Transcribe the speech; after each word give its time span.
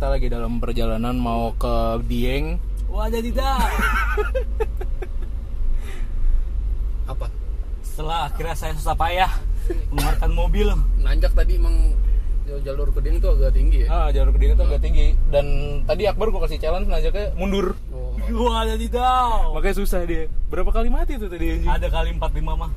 kita 0.00 0.16
lagi 0.16 0.32
dalam 0.32 0.56
perjalanan 0.56 1.12
mau 1.12 1.52
ke 1.60 2.00
Dieng. 2.08 2.56
Wadah 2.88 3.20
tidak. 3.20 3.60
Apa? 7.12 7.28
Setelah 7.84 8.32
akhirnya 8.32 8.56
saya 8.56 8.72
susah 8.80 8.96
payah 8.96 9.28
mengeluarkan 9.92 10.32
mobil. 10.32 10.72
Nanjak 11.04 11.36
tadi 11.36 11.60
emang 11.60 11.92
jalur 12.64 12.88
keding 12.96 13.20
itu 13.20 13.28
agak 13.28 13.52
tinggi 13.52 13.84
ya. 13.84 13.88
Ah, 13.92 14.08
jalur 14.08 14.32
ke 14.32 14.40
Dieng 14.40 14.56
itu 14.56 14.64
agak 14.64 14.80
tinggi 14.80 15.12
dan 15.28 15.44
tadi 15.84 16.08
Akbar 16.08 16.32
gua 16.32 16.48
kasih 16.48 16.56
challenge 16.56 16.88
nanjaknya 16.88 17.36
mundur. 17.36 17.76
Oh. 17.92 18.16
Wadah 18.56 18.80
tidak. 18.80 19.52
Makanya 19.52 19.76
susah 19.84 20.00
dia. 20.08 20.32
Berapa 20.48 20.72
kali 20.80 20.88
mati 20.88 21.20
tuh 21.20 21.28
tadi? 21.28 21.60
Ada 21.68 21.92
kali 21.92 22.16
45 22.16 22.40
mah. 22.56 22.72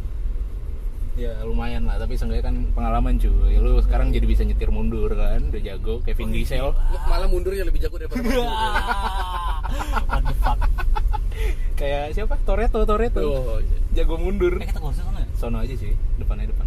Ya 1.13 1.30
lumayan 1.45 1.85
lah, 1.85 2.02
tapi 2.02 2.17
seenggaknya 2.17 2.49
kan 2.49 2.55
pengalaman 2.73 3.22
cuy. 3.22 3.53
Lu 3.62 3.77
sekarang 3.85 4.09
jadi 4.09 4.26
bisa 4.26 4.41
nyetir 4.41 4.73
mundur 4.73 5.13
kan, 5.13 5.45
udah 5.53 5.62
jago 5.62 6.02
Kevin 6.02 6.34
Diesel. 6.34 6.73
Malah 7.05 7.30
mundurnya 7.30 7.62
lebih 7.70 7.86
jago 7.86 8.02
daripada 8.02 8.26
maju. 8.26 8.41
What 10.09 10.23
the 10.26 10.36
fuck? 10.41 10.59
Kayak 11.77 12.17
siapa? 12.17 12.34
Toretto, 12.41 12.81
Toretto. 12.81 13.22
Oh, 13.22 13.62
iya. 13.62 13.77
Jago 14.02 14.17
mundur. 14.17 14.58
Eh 14.58 14.66
kita 14.66 14.81
keluar 14.81 14.98
sana 14.98 15.22
ya? 15.22 15.30
Sono 15.38 15.62
aja 15.62 15.76
sih, 15.77 15.94
depannya 16.17 16.49
depan. 16.49 16.66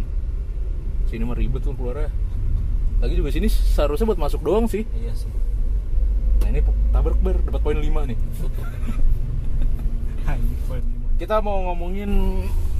Sini 1.11 1.27
mah 1.27 1.35
ribet 1.35 1.63
tuh 1.63 1.75
keluarnya. 1.75 2.07
Lagi 3.03 3.13
juga 3.19 3.29
sini 3.35 3.51
seharusnya 3.51 4.07
buat 4.07 4.19
masuk 4.19 4.47
doang 4.47 4.63
sih. 4.71 4.87
Iya 4.95 5.11
sih. 5.11 5.31
Nah 6.43 6.47
ini 6.55 6.63
tabrak 6.95 7.19
ber, 7.19 7.35
dapat 7.43 7.61
poin 7.63 7.75
5 7.75 7.83
nih. 7.83 8.17
Anjing, 10.31 10.59
poin 10.71 10.81
lima. 10.83 11.07
Kita 11.19 11.35
mau 11.43 11.67
ngomongin 11.71 12.11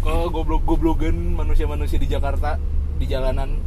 ke 0.08 0.32
goblok-goblogan 0.32 1.36
manusia-manusia 1.36 2.00
di 2.00 2.08
Jakarta 2.08 2.56
di 2.96 3.12
jalanan. 3.12 3.60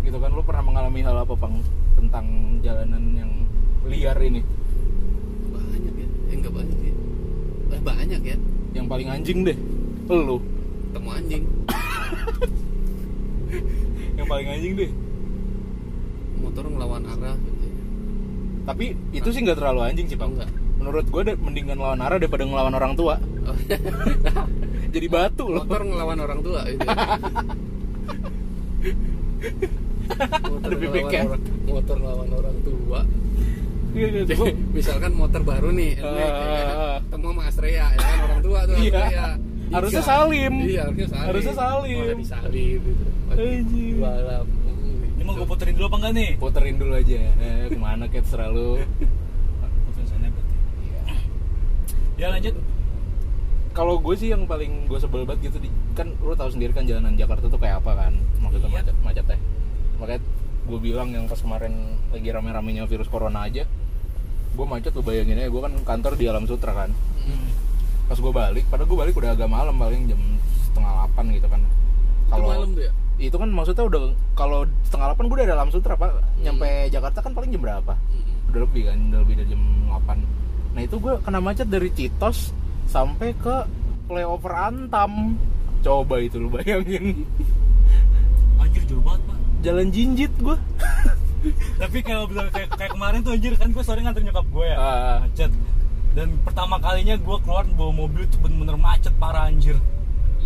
Gitu 0.00 0.16
kan 0.16 0.32
lu 0.32 0.40
pernah 0.40 0.64
mengalami 0.64 1.04
hal 1.04 1.20
apa 1.20 1.36
Pang 1.36 1.60
tentang 1.92 2.24
jalanan 2.64 3.04
yang 3.12 3.28
liar 3.84 4.16
ini? 4.24 4.40
Banyak 5.52 5.92
ya. 5.92 6.08
Eh, 6.32 6.36
enggak 6.40 6.54
banyak 6.56 6.78
ya. 6.80 6.94
Eh, 7.76 7.80
banyak 7.84 8.22
ya. 8.24 8.36
Yang 8.72 8.86
paling 8.88 9.08
anjing 9.12 9.38
deh. 9.44 9.56
Lu. 10.08 10.40
Temu 10.96 11.10
anjing. 11.12 11.44
Yang 14.16 14.26
paling 14.26 14.48
anjing 14.48 14.72
deh. 14.72 14.90
Motor 16.40 16.64
ngelawan 16.64 17.04
arah 17.04 17.36
gitu. 17.36 17.66
Tapi 18.64 18.96
itu 19.12 19.28
sih 19.28 19.44
nggak 19.44 19.60
terlalu 19.60 19.84
anjing 19.84 20.08
sih 20.08 20.16
Oh, 20.16 20.24
Bang. 20.24 20.32
enggak. 20.32 20.48
Menurut 20.80 21.04
gue 21.12 21.22
mendingan 21.36 21.76
lawan 21.76 22.00
arah 22.00 22.16
daripada 22.16 22.48
ngelawan 22.48 22.72
orang 22.72 22.96
tua. 22.96 23.20
Oh, 23.44 23.52
Jadi 24.88 25.06
batu 25.06 25.44
loh. 25.46 25.62
motor 25.62 25.80
ngelawan 25.84 26.18
orang 26.18 26.40
tua 26.40 26.60
gitu. 26.64 26.80
ya. 26.80 26.96
motor 30.48 30.68
Ada 30.68 30.76
bebek 30.76 31.02
ngelawan 31.02 31.12
ya? 31.12 31.22
orang, 31.28 31.42
motor 31.66 31.96
ngelawan 31.96 32.28
orang 32.32 32.56
tua. 32.62 33.00
Iya, 33.88 34.06
iya, 34.06 34.22
Jadi, 34.24 34.50
misalkan 34.70 35.12
motor 35.12 35.40
baru 35.42 35.72
nih, 35.72 35.96
naik, 35.96 36.12
ya 36.12 36.28
kan? 36.28 36.66
ah, 36.68 36.96
ketemu 37.00 37.26
sama 37.26 37.42
Astrea, 37.48 37.86
ya 37.88 37.98
kan 37.98 38.18
orang 38.22 38.40
tua 38.40 38.58
tuh 38.62 38.74
Iya. 38.76 38.92
Astrea. 38.92 39.26
Harusnya 39.68 40.00
Iya. 40.00 40.08
salim. 40.08 40.52
Iya, 40.60 40.82
harusnya 40.84 41.08
salim. 41.08 41.26
Harusnya 41.28 41.54
salim. 41.54 41.98
Malah 41.98 42.16
disalim 42.16 42.78
gitu. 42.80 43.04
Walam. 43.98 44.46
Ini 45.18 45.22
mau 45.24 45.34
gue 45.34 45.46
puterin 45.46 45.74
dulu 45.74 45.86
apa 45.86 45.96
enggak 45.98 46.12
nih? 46.14 46.30
Puterin 46.38 46.76
dulu 46.76 46.92
aja. 46.94 47.16
Eh, 47.18 47.64
ke 47.68 47.76
mana? 47.76 48.04
Puterin 49.84 50.06
sana 50.06 50.26
berarti. 50.26 50.54
Ya 52.16 52.26
lanjut. 52.30 52.54
Kalau 53.78 53.94
gue 53.96 54.14
sih 54.14 54.28
yang 54.28 54.42
paling 54.42 54.84
gue 54.84 54.98
sebel 54.98 55.22
banget 55.22 55.48
gitu 55.48 55.58
di 55.60 55.70
kan 55.94 56.10
lu 56.18 56.34
tahu 56.34 56.50
sendiri 56.50 56.72
kan 56.72 56.82
jalanan 56.82 57.14
Jakarta 57.14 57.46
tuh 57.46 57.56
kayak 57.56 57.78
apa 57.78 57.94
kan 57.96 58.12
maksudnya 58.38 58.66
Iya. 58.68 58.76
macet 58.76 58.96
macetnya 59.00 59.38
makanya 59.96 60.20
gue 60.64 60.78
bilang 60.80 61.08
yang 61.08 61.24
pas 61.24 61.38
kemarin 61.38 61.72
lagi 62.08 62.28
rame-ramenya 62.28 62.82
virus 62.84 63.06
corona 63.06 63.44
aja 63.44 63.62
gue 64.50 64.64
macet 64.64 64.90
lu 64.90 65.00
bayangin 65.00 65.38
aja 65.38 65.48
gue 65.48 65.60
kan 65.60 65.72
kantor 65.84 66.12
di 66.14 66.24
Alam 66.26 66.44
Sutra 66.44 66.74
kan 66.76 66.90
Hmm. 67.20 67.48
pas 68.06 68.16
gue 68.16 68.32
balik 68.32 68.64
padahal 68.66 68.86
gue 68.86 68.98
balik 68.98 69.14
udah 69.14 69.30
agak 69.30 69.46
malam 69.46 69.74
paling 69.74 70.06
jam 70.06 70.20
setengah 70.64 70.90
delapan 70.92 71.24
gitu 71.30 71.46
kan 71.46 71.60
Itu 72.26 72.42
malam 72.42 72.70
tuh 72.72 72.82
ya? 72.82 72.92
itu 73.18 73.36
kan 73.36 73.48
maksudnya 73.48 73.84
udah 73.84 74.00
kalau 74.32 74.58
setengah 74.82 75.06
delapan 75.08 75.24
gue 75.24 75.36
udah 75.36 75.46
di 75.46 75.54
Alam 75.54 75.70
Sutra 75.70 75.94
pak 75.94 76.10
nyampe 76.40 76.66
Jakarta 76.88 77.18
kan 77.20 77.30
paling 77.30 77.50
jam 77.50 77.60
berapa 77.60 77.92
Mm-mm. 77.94 78.48
udah 78.48 78.60
lebih 78.60 78.82
kan 78.84 78.98
udah 79.08 79.20
lebih 79.20 79.34
dari 79.36 79.48
jam 79.48 79.62
8 79.86 80.74
nah 80.74 80.80
itu 80.80 80.96
gue 80.96 81.12
kena 81.20 81.38
macet 81.38 81.66
dari 81.66 81.90
Citos 81.90 82.50
sampai 82.88 83.36
ke 83.36 83.56
flyover 84.08 84.52
Antam 84.56 85.36
coba 85.84 86.18
itu 86.18 86.40
lu 86.40 86.48
bayangin 86.50 87.22
Anjir 88.58 88.82
jauh 88.90 89.04
banget, 89.04 89.22
Pak. 89.28 89.36
jalan 89.62 89.86
jinjit 89.94 90.32
gue 90.40 90.56
Tapi 91.78 91.98
kalau 92.02 92.26
kayak, 92.26 92.74
kayak 92.74 92.92
kemarin 92.98 93.22
tuh 93.22 93.32
anjir 93.38 93.54
kan 93.54 93.70
gue 93.70 93.84
sore 93.86 94.02
nganter 94.02 94.26
nyokap 94.26 94.46
gue 94.50 94.66
ya. 94.66 94.76
Ah. 94.76 95.16
Macet. 95.22 95.52
Dan 96.10 96.34
pertama 96.42 96.82
kalinya 96.82 97.14
gue 97.14 97.36
keluar 97.46 97.62
bawa 97.78 97.92
mobil 97.94 98.26
tuh 98.26 98.42
bener-bener 98.42 98.74
macet 98.74 99.14
parah 99.22 99.46
anjir. 99.46 99.78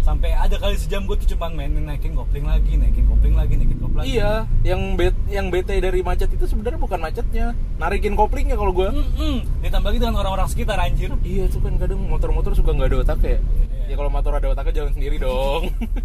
Sampai 0.03 0.31
ada 0.31 0.55
kali 0.55 0.75
sejam 0.75 1.05
gue 1.05 1.15
tuh 1.15 1.31
cuman 1.31 1.55
mainin 1.55 1.83
naikin 1.83 2.13
kopling 2.13 2.43
lagi, 2.43 2.75
naikin 2.75 3.07
kopling 3.07 3.33
lagi, 3.33 3.55
naikin 3.55 3.77
kopling 3.77 3.99
lagi. 3.99 4.13
iya 4.13 4.45
yang 4.63 4.95
bet 4.95 5.13
yang 5.29 5.47
bete 5.47 5.77
dari 5.77 6.01
macet 6.01 6.29
itu 6.29 6.43
sebenarnya 6.43 6.77
bukan 6.77 6.99
macetnya 6.99 7.51
narikin 7.77 8.13
koplingnya 8.13 8.55
kalau 8.55 8.71
gue 8.73 8.89
Mm-mm. 8.89 9.35
Ditambah 9.61 9.87
lagi 9.87 9.99
dengan 9.99 10.15
orang-orang 10.19 10.47
sekitar 10.47 10.77
anjir. 10.77 11.09
iya 11.23 11.45
tuh 11.47 11.61
kan 11.61 11.77
kadang 11.77 11.99
motor-motor 12.03 12.53
suka 12.53 12.73
nggak 12.73 12.89
ada 12.89 12.97
otak 13.01 13.19
ya 13.21 13.39
Iya. 13.83 13.89
ya 13.89 13.95
kalau 13.95 14.11
motor 14.11 14.31
ada 14.33 14.47
otaknya 14.49 14.73
jalan 14.75 14.93
sendiri 14.93 15.17
dong 15.19 15.63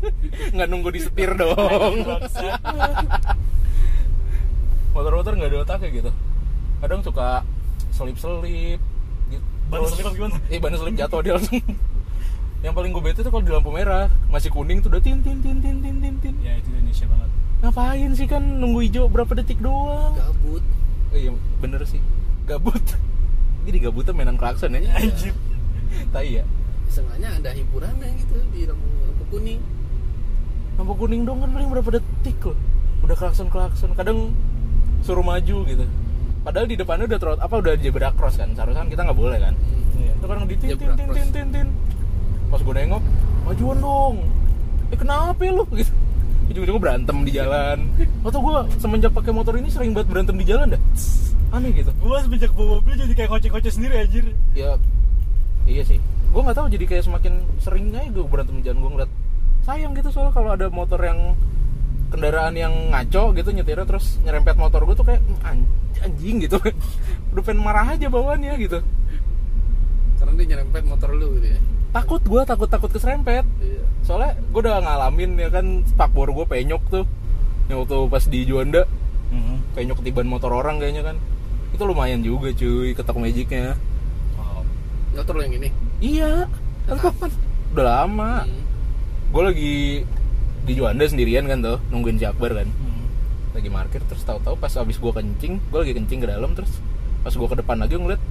nggak 0.53 0.68
nunggu 0.68 0.90
disetir 0.91 1.30
dong 1.34 1.94
Bangsat. 2.03 2.57
motor-motor 4.94 5.31
nggak 5.34 5.47
ada 5.47 5.57
otaknya 5.63 5.90
gitu 5.96 6.12
kadang 6.78 7.00
suka 7.02 7.41
selip-selip 7.91 8.80
gitu. 9.28 9.44
Ban 9.68 9.80
selip 9.84 10.13
gimana? 10.13 10.36
Eh 10.47 10.57
ban 10.57 10.72
selip 10.72 10.94
jatuh 10.94 11.19
dia 11.19 11.34
langsung. 11.34 11.57
Yang 12.67 12.83
paling 12.83 12.91
gue 12.91 13.00
bete 13.00 13.23
tuh 13.23 13.31
kalau 13.31 13.47
di 13.47 13.51
lampu 13.55 13.72
merah 13.72 14.11
masih 14.28 14.51
kuning 14.51 14.83
tuh 14.83 14.91
udah 14.91 15.00
tin 15.00 15.23
tin 15.23 15.39
tin 15.39 15.63
tin 15.63 15.79
tin 15.79 15.95
tin 16.03 16.16
tin. 16.19 16.35
Ya 16.44 16.59
itu 16.59 16.67
Indonesia 16.75 17.07
banget. 17.07 17.29
Ngapain 17.63 18.11
sih 18.11 18.28
kan 18.28 18.44
nunggu 18.44 18.83
hijau 18.83 19.07
berapa 19.07 19.31
detik 19.39 19.63
doang? 19.63 20.11
Gabut. 20.19 20.59
Oh, 21.07 21.16
iya 21.16 21.31
bener 21.63 21.79
sih. 21.88 22.03
Gabut. 22.44 22.83
Jadi 23.72 23.77
gabutnya 23.79 24.11
mainan 24.11 24.35
klakson 24.35 24.75
ya. 24.75 24.83
Anjir. 25.00 25.31
Tai 26.11 26.27
ya. 26.27 26.44
Sengaja 26.91 27.39
ada 27.39 27.56
hiburannya 27.56 28.03
gitu 28.19 28.35
di 28.51 28.67
lampu, 28.67 28.88
lampu 29.00 29.23
kuning. 29.31 29.63
Lampu 30.75 30.94
kuning 31.00 31.23
dong 31.23 31.39
kan 31.39 31.50
paling 31.56 31.72
berapa 31.72 31.89
detik 32.03 32.51
loh. 32.51 32.59
Udah 33.00 33.16
klakson 33.16 33.47
klakson. 33.47 33.95
Kadang 33.95 34.35
suruh 35.07 35.23
maju 35.23 35.63
gitu. 35.72 35.88
Padahal 36.44 36.67
di 36.67 36.75
depannya 36.75 37.07
udah 37.16 37.19
trot 37.23 37.39
apa 37.39 37.63
udah 37.63 37.79
zebra 37.79 38.11
cross 38.11 38.35
kan. 38.35 38.51
Seharusnya 38.51 38.83
kan 38.83 38.88
kita 38.91 39.01
nggak 39.07 39.19
boleh 39.23 39.39
kan. 39.39 39.56
Iya. 39.95 40.13
itu 40.19 40.25
kan 40.27 40.38
di 40.44 40.56
tin 40.59 40.69
tin 40.75 40.89
tin 40.94 41.07
tin 41.16 41.27
tin 41.31 41.47
tin 41.56 41.67
pas 42.47 42.59
gue 42.59 42.74
nengok 42.74 43.03
majuan 43.44 43.78
dong. 43.78 44.16
Eh 44.88 44.97
kenapa 44.97 45.41
lu? 45.44 45.63
Gitu. 45.78 45.91
Ujung-ujungnya 46.47 46.80
berantem 46.80 47.18
di 47.22 47.31
jalan. 47.31 47.78
Atau 48.24 48.40
gue 48.40 48.53
semenjak 48.80 49.12
pakai 49.12 49.35
motor 49.35 49.59
ini 49.59 49.68
sering 49.68 49.91
banget 49.91 50.08
berantem 50.08 50.40
di 50.40 50.47
jalan 50.47 50.72
dah. 50.72 50.81
Aneh 51.56 51.72
gitu. 51.72 51.91
Gue 52.00 52.18
semenjak 52.24 52.52
bawa 52.56 52.80
mobil 52.80 52.96
jadi 52.96 53.13
kayak 53.13 53.30
ngoceh-ngoceh 53.30 53.72
sendiri 53.72 53.94
anjir. 54.00 54.25
ya 54.53 54.80
iya 55.63 55.84
sih. 55.84 56.00
Gue 56.31 56.40
nggak 56.40 56.56
tahu 56.56 56.68
jadi 56.72 56.86
kayak 56.88 57.03
semakin 57.03 57.34
sering 57.59 57.91
aja 57.91 58.07
gue 58.07 58.24
berantem 58.24 58.56
di 58.59 58.63
jalan. 58.63 58.80
Gue 58.80 58.91
ngeliat 58.96 59.12
sayang 59.68 59.91
gitu 59.91 60.07
soalnya 60.07 60.31
kalau 60.31 60.50
ada 60.56 60.72
motor 60.72 61.00
yang 61.03 61.36
kendaraan 62.07 62.56
yang 62.56 62.72
ngaco 62.88 63.36
gitu 63.36 63.52
nyetirnya 63.52 63.84
terus 63.84 64.16
nyerempet 64.24 64.56
motor 64.56 64.88
gue 64.88 64.96
tuh 64.96 65.03
kayak 65.03 65.19
"Hmm, 65.19 65.44
"Anj- 65.44 65.72
anjing 66.00 66.40
gitu. 66.40 66.56
Udah 67.36 67.44
pengen 67.44 67.59
marah 67.59 67.91
aja 67.91 68.07
bawaannya 68.07 68.56
gitu. 68.57 68.80
Karena 70.16 70.31
dia 70.40 70.46
nyerempet 70.56 70.84
motor 70.88 71.12
lu 71.12 71.36
gitu 71.36 71.52
ya. 71.52 71.60
Takut 71.97 72.21
gue 72.21 72.41
takut 72.44 72.67
takut 72.67 72.89
keserempet 72.89 73.44
Iya. 73.57 73.81
soalnya 74.01 74.31
gue 74.38 74.59
udah 74.59 74.77
ngalamin 74.79 75.31
ya 75.35 75.49
kan 75.49 75.65
spakbor 75.83 76.29
gue 76.29 76.45
penyok 76.45 76.83
tuh 76.88 77.05
yang 77.67 77.81
waktu 77.81 77.97
pas 78.07 78.23
di 78.23 78.39
Juanda 78.44 78.85
penyok 79.73 79.99
ketiban 79.99 80.25
motor 80.25 80.49
orang 80.51 80.77
kayaknya 80.77 81.03
kan 81.03 81.17
itu 81.69 81.83
lumayan 81.83 82.21
juga 82.21 82.49
cuy 82.51 82.91
ketok 82.91 83.17
magicnya 83.17 83.75
Wow. 84.33 84.61
Motor 85.13 85.33
lu 85.33 85.41
yang 85.44 85.55
ini. 85.55 85.69
iya 85.99 86.45
kan 86.85 86.97
kapan 86.99 87.29
udah 87.69 87.85
lama 87.85 88.31
Hmm. 88.41 88.63
gue 89.27 89.44
lagi 89.44 89.75
di 90.63 90.73
Juanda 90.73 91.03
sendirian 91.03 91.45
kan 91.45 91.59
tuh 91.59 91.77
nungguin 91.88 92.15
si 92.15 92.23
Akbar 92.23 92.53
kan 92.53 92.65
Hmm. 92.65 93.05
lagi 93.51 93.67
parkir 93.67 94.01
terus 94.03 94.23
tahu-tahu 94.23 94.55
pas 94.55 94.71
abis 94.71 94.95
gue 94.95 95.11
kencing 95.11 95.59
gue 95.63 95.79
lagi 95.79 95.94
kencing 95.94 96.19
ke 96.19 96.27
dalam 96.27 96.53
terus 96.53 96.71
pas 97.19 97.29
gue 97.29 97.47
ke 97.47 97.55
depan 97.55 97.77
lagi 97.77 97.94
ngeliat 97.94 98.21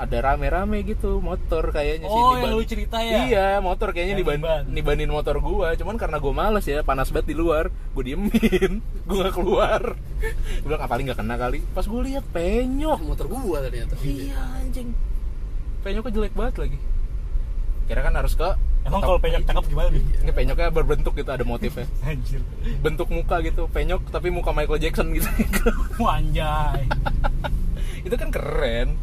ada 0.00 0.16
rame-rame 0.24 0.80
gitu 0.82 1.20
motor 1.20 1.68
kayaknya 1.68 2.08
sih 2.08 2.16
Oh, 2.16 2.32
yang 2.32 2.50
lu 2.50 2.64
cerita 2.64 2.96
ya? 2.98 3.20
iya 3.22 3.48
motor 3.60 3.92
kayaknya 3.92 4.16
niban. 4.16 4.40
nibanin 4.66 5.06
motor 5.06 5.36
gua 5.38 5.76
cuman 5.76 5.94
karena 5.94 6.16
gue 6.16 6.32
males 6.32 6.64
ya 6.64 6.80
panas 6.80 7.12
banget 7.12 7.28
di 7.28 7.36
luar 7.36 7.68
gue 7.68 8.02
diemin 8.02 8.80
gue 9.06 9.14
nggak 9.14 9.34
keluar 9.34 9.92
gue 10.56 10.64
bilang 10.64 10.80
apa 10.80 10.96
nggak 10.96 11.18
kena 11.20 11.36
kali 11.36 11.60
pas 11.70 11.84
gue 11.84 12.00
lihat 12.02 12.24
penyok 12.26 12.98
motor 13.02 13.28
gua 13.28 13.60
ternyata. 13.60 13.92
iya 14.00 14.40
anjing 14.56 14.96
penyoknya 15.80 16.10
jelek 16.10 16.32
banget 16.32 16.54
lagi 16.58 16.78
kira 17.84 18.00
kan 18.00 18.14
harus 18.14 18.32
ke 18.32 18.48
Emang 18.80 19.04
kalau 19.04 19.20
penyok 19.20 19.44
cakep 19.44 19.64
gimana 19.68 19.92
nih? 19.92 20.00
ini 20.24 20.32
penyoknya 20.32 20.72
berbentuk 20.72 21.12
gitu 21.12 21.28
ada 21.28 21.44
motifnya 21.44 21.84
Anjir. 22.08 22.40
bentuk 22.80 23.12
muka 23.12 23.44
gitu 23.44 23.68
penyok 23.68 24.08
tapi 24.08 24.32
muka 24.32 24.56
Michael 24.56 24.80
Jackson 24.80 25.12
gitu 25.12 25.28
Wah, 26.00 26.16
anjay. 26.16 26.88
itu 28.08 28.14
kan 28.16 28.32
keren 28.32 28.96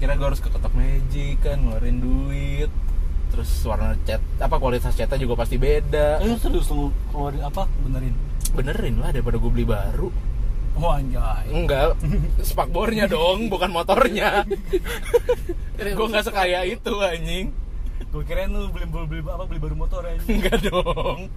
kira 0.00 0.16
gue 0.16 0.26
harus 0.32 0.40
ke 0.40 0.48
kotak 0.48 0.72
magic 0.72 1.36
kan 1.44 1.60
ngeluarin 1.60 2.00
duit. 2.00 2.72
Terus 3.30 3.50
warna 3.68 3.92
cat 4.08 4.24
apa 4.40 4.56
kualitas 4.56 4.96
catnya 4.96 5.20
juga 5.20 5.44
pasti 5.44 5.60
beda. 5.60 6.24
Eh 6.24 6.40
serius 6.40 6.72
lu 6.72 6.88
keluarin 7.12 7.44
apa? 7.44 7.68
Benerin. 7.84 8.16
benerin 8.50 8.98
lah 8.98 9.14
daripada 9.14 9.38
gue 9.38 9.50
beli 9.52 9.62
baru. 9.68 10.10
Oh 10.80 10.90
anjay. 10.90 11.46
enggak 11.52 11.94
spakbornya 12.48 13.06
dong 13.06 13.52
bukan 13.52 13.70
motornya. 13.70 14.42
Gue 15.76 16.06
nggak 16.08 16.24
sekaya 16.26 16.64
itu 16.64 16.92
anjing. 16.98 17.52
Gue 18.10 18.24
kirain 18.26 18.50
lu 18.50 18.72
beli 18.72 18.88
beli, 18.88 19.06
beli 19.06 19.22
apa 19.28 19.44
beli 19.46 19.60
baru 19.60 19.76
motor 19.76 20.02
aja. 20.02 20.18
enggak 20.24 20.64
dong. 20.66 21.28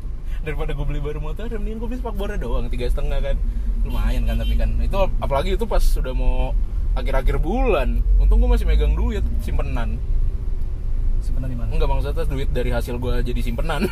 Daripada 0.41 0.71
gue 0.71 0.85
beli 0.87 1.01
baru 1.03 1.19
motor 1.19 1.51
mendingan 1.51 1.77
gue 1.83 1.87
beli 1.93 1.99
spakbornya 1.99 2.39
doang 2.39 2.65
tiga 2.71 2.87
setengah 2.89 3.19
kan. 3.19 3.35
Lumayan 3.83 4.23
kan 4.25 4.35
tapi 4.39 4.55
kan. 4.57 4.69
Itu 4.79 4.97
apalagi 5.21 5.59
itu 5.59 5.67
pas 5.67 5.83
sudah 5.83 6.15
mau 6.15 6.55
akhir-akhir 6.93 7.37
bulan 7.37 7.99
untung 8.17 8.37
gue 8.37 8.49
masih 8.49 8.65
megang 8.65 8.93
duit 8.93 9.23
simpenan 9.39 9.97
Sebenarnya 11.23 11.55
di 11.55 11.57
mana? 11.57 11.69
enggak 11.71 11.87
maksudnya 11.87 12.25
duit 12.27 12.49
dari 12.51 12.69
hasil 12.69 12.95
gue 12.97 13.13
jadi 13.23 13.41
simpenan 13.41 13.87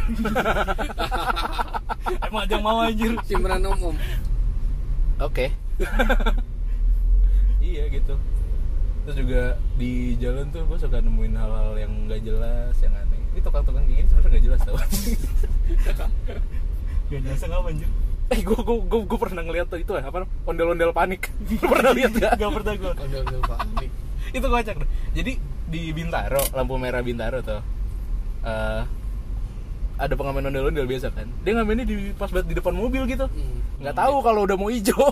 Emang 2.27 2.43
ada 2.43 2.51
yang 2.51 2.65
mau 2.65 2.81
anjir. 2.81 3.13
Simpenan 3.23 3.61
umum. 3.63 3.95
oke 5.17 5.47
iya 7.61 7.85
gitu 7.87 8.13
terus 9.01 9.15
juga 9.17 9.41
di 9.75 10.13
jalan 10.17 10.45
tuh 10.49 10.61
gue 10.61 10.77
suka 10.77 10.99
nemuin 10.99 11.33
hal-hal 11.33 11.73
yang 11.73 11.89
nggak 12.05 12.21
jelas 12.21 12.75
yang 12.79 12.93
aneh 12.93 13.17
ini 13.31 13.39
tukang-tukang 13.39 13.81
kayak 13.85 13.97
gini 13.97 14.07
sebenarnya 14.07 14.29
nggak 14.29 14.45
jelas 14.45 14.61
tau 14.61 14.77
Gak 17.09 17.21
jasa 17.25 17.45
nggak 17.47 17.65
anjir. 17.65 17.89
eh 18.35 18.39
gue 18.47 18.59
gue 18.63 18.77
gue 18.87 18.99
gue 19.03 19.19
pernah 19.19 19.43
ngeliat 19.43 19.67
tuh 19.67 19.79
itu 19.83 19.91
apa 19.91 20.23
ondel-ondel 20.47 20.95
panik. 20.95 21.27
Lu 21.51 21.67
pernah 21.67 21.91
lihat 21.91 22.15
gak 22.15 22.39
Gak 22.39 22.51
pernah 22.55 22.73
gue. 22.79 22.91
Udah 22.95 23.19
udah 23.27 23.41
panik. 23.43 23.91
itu 24.37 24.47
kocak 24.47 24.75
deh. 24.79 24.89
jadi 25.11 25.31
di 25.71 25.81
Bintaro 25.91 26.39
lampu 26.55 26.79
merah 26.79 27.03
Bintaro 27.03 27.43
tuh 27.43 27.59
eh, 28.47 28.81
ada 29.99 30.13
pengamen 30.15 30.47
ondel-ondel 30.47 30.87
biasa 30.87 31.11
kan? 31.11 31.27
Dia 31.43 31.59
ngamennya 31.59 31.83
di 31.83 32.15
pas 32.15 32.31
banget 32.31 32.55
di 32.55 32.55
depan 32.55 32.73
mobil 32.73 33.03
gitu. 33.05 33.27
Hmm. 33.27 33.59
nggak 33.83 33.95
tahu 33.99 34.15
kalau 34.23 34.47
udah 34.47 34.55
mau 34.55 34.71
hijau. 34.71 35.11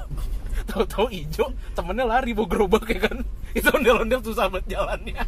Tahu-tahu 0.69 1.11
hijau 1.11 1.51
temennya 1.75 2.05
lari 2.07 2.31
bawa 2.31 2.47
gerobak 2.47 2.87
ya 2.87 3.11
kan? 3.11 3.21
Itu 3.51 3.69
ondel-ondel 3.75 4.23
susah 4.23 4.47
banget 4.47 4.79
jalannya. 4.79 5.27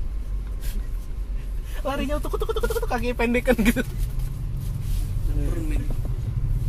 Larinya 1.83 2.15
tuh 2.23 2.29
tuh 2.39 2.47
tuh 2.47 2.61
tuh 2.61 2.89
kaki 2.89 3.13
pendek 3.17 3.51
kan 3.51 3.57
gitu 3.57 3.81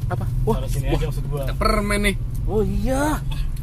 Apa 0.08 0.24
Taruh 0.26 0.66
sini 0.66 0.86
aja 0.88 1.04
maksud 1.06 1.24
gue. 1.24 1.42
Permen 1.54 2.00
nih. 2.02 2.14
oh 2.44 2.62
iya 2.62 3.18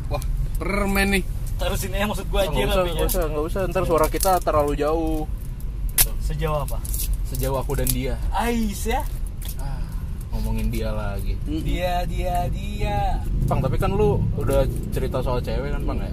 Wah, 0.07 0.21
permen 0.55 1.07
nih. 1.13 1.23
Taruh 1.55 1.75
sini 1.75 1.93
aja 1.95 2.05
maksud 2.07 2.25
gue 2.25 2.39
aja 2.39 2.49
nggak 2.49 2.65
usah 2.65 2.83
nggak 2.85 3.05
usah 3.05 3.23
nggak 3.25 3.45
usah 3.45 3.59
ntar 3.67 3.83
suara 3.83 4.05
kita 4.07 4.31
terlalu 4.39 4.71
jauh 4.75 5.23
Sejauh 6.19 6.61
apa? 6.61 6.77
sejauh 7.25 7.55
aku 7.55 7.71
dan 7.73 7.87
dia 7.87 8.13
Ais 8.31 8.85
ya. 8.85 9.01
ah, 9.57 9.81
ngomongin 10.29 10.69
dia 10.69 10.89
lagi. 10.89 11.33
Dia 11.45 12.01
dia 12.05 12.45
dia. 12.47 13.17
Pang, 13.45 13.59
tapi 13.59 13.75
kan 13.75 13.89
lu 13.89 14.17
udah 14.33 14.63
cerita 14.89 15.19
soal 15.19 15.37
cewek 15.37 15.69
kan, 15.69 15.81
Bang 15.83 15.99
ya? 15.99 16.09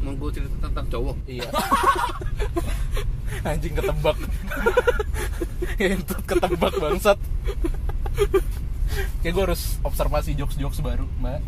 Mau 0.00 0.14
gue 0.14 0.30
cerita 0.30 0.54
tentang 0.62 0.86
cowok. 0.88 1.16
Iya. 1.26 1.48
Anjing 3.48 3.74
ketebak. 3.74 4.16
Entut 5.78 6.20
ketebak 6.24 6.72
bangsat. 6.74 7.18
Kayak 9.18 9.32
gue 9.32 9.44
harus 9.44 9.62
observasi 9.80 10.32
jokes-jokes 10.34 10.78
baru, 10.78 11.04
Mbak. 11.18 11.40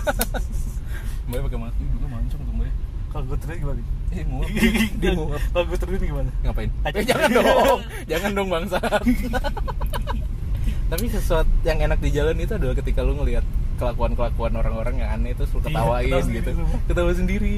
Mbak 1.28 1.38
pakai 1.44 1.58
mati 1.60 1.82
juga 1.88 2.06
mancung 2.08 2.40
tuh, 2.40 2.52
Mbak. 2.52 2.72
Kalau 3.10 3.24
gue 3.26 3.38
terus 3.38 3.56
gimana? 3.56 3.80
Eh, 4.10 4.22
nguap. 4.24 4.48
Dia 4.96 5.10
nguap. 5.12 5.42
Kalau 5.48 5.64
gue 5.64 5.78
terus 5.78 5.98
gimana? 6.00 6.30
Ngapain? 6.40 6.70
Eh, 6.84 7.04
jangan 7.04 7.28
dong. 7.32 7.78
jangan 8.06 8.30
dong, 8.32 8.48
bangsat. 8.48 9.02
Tapi 10.90 11.04
sesuatu 11.06 11.46
yang 11.62 11.78
enak 11.80 11.98
di 11.98 12.10
jalan 12.10 12.34
itu 12.34 12.50
adalah 12.52 12.74
ketika 12.74 13.00
lu 13.00 13.14
ngelihat 13.14 13.46
kelakuan-kelakuan 13.76 14.52
orang-orang 14.52 14.98
yang 14.98 15.10
aneh 15.12 15.32
terus 15.32 15.48
lu 15.50 15.62
Iya, 15.62 15.70
ketawain 15.70 16.04
ketawa 16.04 16.20
sendiri 16.20 16.34
gitu. 16.36 16.50
semua. 16.52 16.78
Ketawa 16.84 17.12
sendiri. 17.14 17.56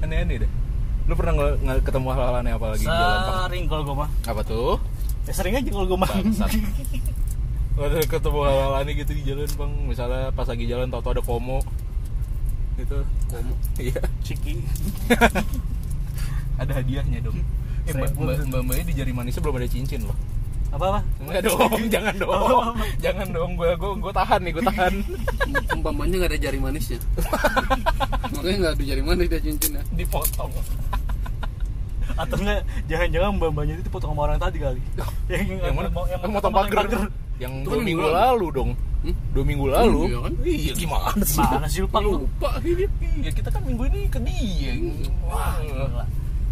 Aneh-aneh 0.00 0.36
deh. 0.42 0.50
Lu 1.02 1.14
pernah 1.14 1.32
nge- 1.32 1.58
nge- 1.60 1.82
ketemu 1.82 2.06
hal-hal 2.10 2.34
aneh 2.36 2.52
apa 2.52 2.66
lagi 2.68 2.82
di 2.82 2.90
jalan, 2.90 3.18
Bang? 3.20 3.38
Sering 3.44 3.64
kalau 3.66 3.82
gue 3.84 3.96
mah. 3.96 4.10
Apa 4.24 4.42
tuh? 4.42 4.74
Ya 5.22 5.32
sering 5.32 5.54
aja 5.54 5.70
kalau 5.70 5.86
gue 5.88 5.98
mah. 5.98 6.10
Ada 7.72 8.04
ketemu 8.04 8.38
hal-hal 8.42 8.72
aneh 8.78 8.94
gitu 8.94 9.12
di 9.12 9.22
jalan, 9.24 9.48
Bang. 9.56 9.72
Misalnya 9.86 10.28
pas 10.30 10.44
lagi 10.44 10.64
jalan 10.66 10.88
tau-tau 10.88 11.12
ada 11.12 11.22
komo. 11.22 11.64
Gitu. 12.76 12.98
Komo. 13.28 13.54
Iya. 13.76 14.00
Ciki. 14.20 14.60
Ada 16.60 16.78
hadiahnya 16.78 17.24
dong. 17.24 17.40
Eh, 17.82 17.90
mbak, 17.90 18.14
mbak, 18.14 18.38
mbak, 18.46 18.60
mbaknya 18.62 18.84
di 18.86 18.94
jari 18.94 19.10
manisnya 19.10 19.42
belum 19.42 19.58
ada 19.58 19.66
cincin 19.66 20.06
loh. 20.06 20.14
Apa 20.70 20.84
apa? 20.86 21.00
Enggak 21.18 21.42
dong, 21.42 21.58
jangan 21.94 22.14
dong. 22.14 22.76
jangan 23.02 23.28
dong, 23.28 23.50
gua 23.58 23.74
gua 23.74 23.92
gua 23.98 24.12
tahan 24.14 24.40
nih, 24.46 24.52
gua 24.54 24.64
tahan. 24.70 24.94
Umpamanya 25.74 26.14
nggak 26.22 26.30
ada 26.30 26.38
jari 26.38 26.58
manisnya. 26.62 27.02
Makanya 28.38 28.56
nggak 28.62 28.72
ada 28.78 28.84
jari 28.86 29.02
manis 29.02 29.26
dia 29.26 29.40
cincinnya. 29.42 29.82
Dipotong. 29.90 30.52
Atau 32.14 32.36
enggak 32.38 32.62
jangan-jangan 32.86 33.30
mbak-mbaknya 33.34 33.74
itu 33.82 33.90
potong 33.90 34.12
sama 34.14 34.22
orang 34.30 34.38
tadi 34.38 34.58
kali. 34.62 34.80
yang 35.26 35.58
Yang 35.58 35.74
mana? 35.74 35.88
mau- 35.90 36.06
Yang 36.06 36.30
motong 36.30 36.52
pagar. 36.54 36.84
Yang 36.86 37.10
Itu 37.50 37.66
dua 37.66 37.74
kan 37.74 37.82
minggu 37.82 38.02
minggu 38.04 38.06
lalu 38.14 38.46
dong. 38.54 38.70
Hmm? 39.02 39.14
Dua 39.34 39.44
minggu 39.44 39.66
lalu. 39.66 40.00
Iya 40.06 40.18
kan? 40.22 40.32
Iya, 40.46 40.72
gimana 40.78 41.24
sih? 41.26 41.42
Mana 41.42 41.66
sih 41.66 41.80
lupa 41.84 41.98
lu? 41.98 42.22
Lupa 42.22 42.50
ini. 42.62 42.84
Iya, 43.18 43.30
kita 43.34 43.48
kan 43.50 43.62
minggu 43.66 43.82
ini 43.90 44.00
ke 44.06 44.18
dia. 44.22 44.72
Wah, 45.26 45.58
gila. 45.58 46.04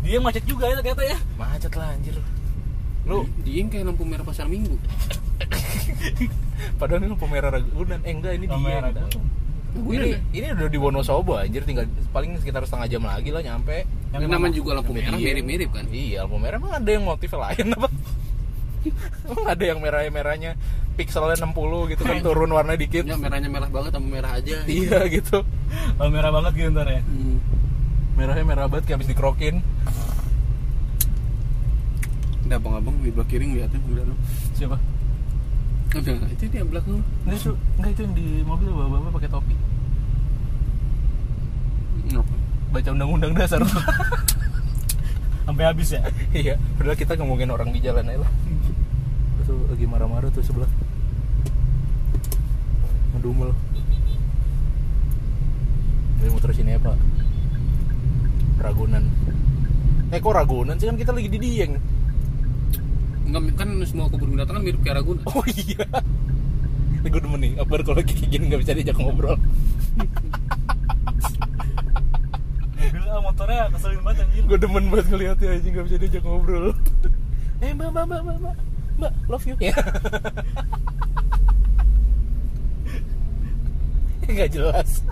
Dia 0.03 0.19
macet 0.19 0.45
juga 0.49 0.65
ya 0.67 0.75
ternyata 0.81 1.03
ya. 1.07 1.19
Macet 1.39 1.73
lah 1.79 1.95
anjir. 1.95 2.17
Lu 3.07 3.23
Dia 3.47 3.63
kayak 3.71 3.85
lampu 3.87 4.03
merah 4.03 4.25
pasar 4.27 4.51
minggu. 4.51 4.75
padahal 6.81 7.01
ini 7.05 7.09
lampu 7.15 7.27
merah 7.31 7.51
Ragunan. 7.55 8.01
Eh 8.03 8.13
enggak, 8.13 8.33
ini 8.37 8.47
Lampu 8.51 8.61
dia. 8.61 8.69
merah 8.75 8.91
Ragunan. 8.91 9.29
Gue 9.71 9.95
Ini, 9.95 10.11
ini 10.35 10.47
udah 10.51 10.67
di 10.67 10.79
Wonosobo 10.83 11.39
anjir, 11.39 11.63
tinggal 11.63 11.87
paling 12.11 12.35
sekitar 12.43 12.67
setengah 12.67 12.91
jam 12.91 13.03
lagi 13.07 13.31
lah 13.31 13.39
nyampe. 13.39 13.87
Yang 14.11 14.27
namanya 14.27 14.55
juga 14.59 14.71
lampu 14.75 14.91
merah 14.91 15.15
mirip-mirip 15.15 15.71
kan. 15.71 15.87
Iya, 15.87 16.27
lampu 16.27 16.43
merah 16.43 16.59
emang 16.59 16.75
ada 16.75 16.91
yang 16.91 17.07
motif 17.07 17.31
lain 17.31 17.71
apa? 17.79 17.87
Emang 19.29 19.47
ada 19.55 19.65
yang 19.65 19.79
merah-merahnya 19.79 20.57
pixelnya 20.97 21.41
60 21.41 21.93
gitu 21.97 22.03
kan 22.05 22.17
turun 22.21 22.51
warna 22.53 22.77
dikit. 22.77 23.09
Ya 23.09 23.17
merahnya 23.17 23.49
merah 23.49 23.71
banget 23.73 23.97
sama 23.97 24.09
merah 24.09 24.37
aja. 24.37 24.65
Iya 24.69 25.09
gitu. 25.09 25.45
Oh, 25.97 26.09
merah 26.13 26.31
banget 26.35 26.53
gitu 26.61 26.69
ntar 26.77 26.89
ya. 26.89 27.01
Hmm. 27.01 27.39
Merahnya 28.21 28.45
merah 28.45 28.67
banget 28.69 28.85
kayak 28.91 28.97
habis 29.01 29.09
dikrokin. 29.09 29.65
Ada 32.51 32.59
abang-abang 32.59 32.99
di 33.01 33.15
belakang 33.15 33.31
kiri 33.31 33.45
ngeliatnya 33.47 33.79
udah 33.79 34.05
lu. 34.11 34.15
Siapa? 34.59 34.77
Udah 35.95 36.15
itu 36.29 36.45
dia 36.51 36.67
belakang 36.67 36.99
lu. 36.99 37.03
Ini 37.31 37.37
su, 37.39 37.55
enggak 37.79 37.91
itu 37.97 38.01
yang 38.05 38.15
di 38.19 38.27
mobil 38.43 38.69
bapak-bapak 38.75 39.11
pakai 39.17 39.31
topi. 39.31 39.57
Baca 42.71 42.89
undang-undang 42.95 43.33
dasar. 43.35 43.63
Sampai 45.47 45.65
habis 45.67 45.91
ya. 45.91 46.07
iya, 46.31 46.55
padahal 46.79 46.95
kita 46.95 47.19
ngomongin 47.19 47.51
orang 47.51 47.75
di 47.75 47.83
jalan 47.83 48.07
aja 48.07 48.23
lah. 48.23 48.31
Tuh 49.51 49.67
lagi 49.67 49.83
marah-marah 49.83 50.31
tuh 50.31 50.47
sebelah. 50.47 50.71
Ngedumel. 53.19 53.51
Dari 56.23 56.31
muter 56.31 56.55
sini 56.55 56.79
ya, 56.79 56.79
Pak. 56.79 56.95
Ragunan. 58.63 59.11
Eh 60.15 60.23
kok 60.23 60.39
Ragunan 60.39 60.79
sih 60.79 60.87
kan 60.87 60.95
kita 60.95 61.11
lagi 61.11 61.27
di 61.27 61.43
Dieng. 61.43 61.83
Enggak 63.27 63.59
kan 63.59 63.75
semua 63.83 64.07
kebun 64.07 64.39
binatang 64.39 64.63
kan 64.63 64.63
mirip 64.63 64.79
kayak 64.87 65.03
Ragunan. 65.03 65.27
Oh 65.27 65.43
iya. 65.51 65.83
Ini 67.03 67.11
gue 67.11 67.19
demen 67.19 67.43
nih, 67.43 67.53
kabar 67.59 67.81
kalau 67.83 68.07
kayak 68.07 68.31
gini 68.31 68.55
nggak 68.55 68.63
bisa 68.63 68.71
diajak 68.79 69.03
ngobrol. 69.03 69.35
Mobil 72.79 73.03
ah, 73.03 73.19
motornya 73.19 73.67
keselin 73.75 73.99
banget 74.07 74.31
anjir. 74.31 74.43
gue 74.47 74.59
demen 74.63 74.85
banget 74.95 75.07
ngeliatnya 75.11 75.49
aja 75.59 75.67
nggak 75.75 75.87
bisa 75.91 75.97
diajak 75.99 76.23
ngobrol. 76.23 76.71
eh 77.67 77.75
mbak 77.75 77.91
mbak 77.91 78.05
mbak 78.07 78.39
mbak 78.39 78.70
mbak 79.01 79.13
love 79.33 79.49
you. 79.49 79.57
Ya. 79.57 79.73
Nggak 84.31 84.51
jelas. 84.55 85.03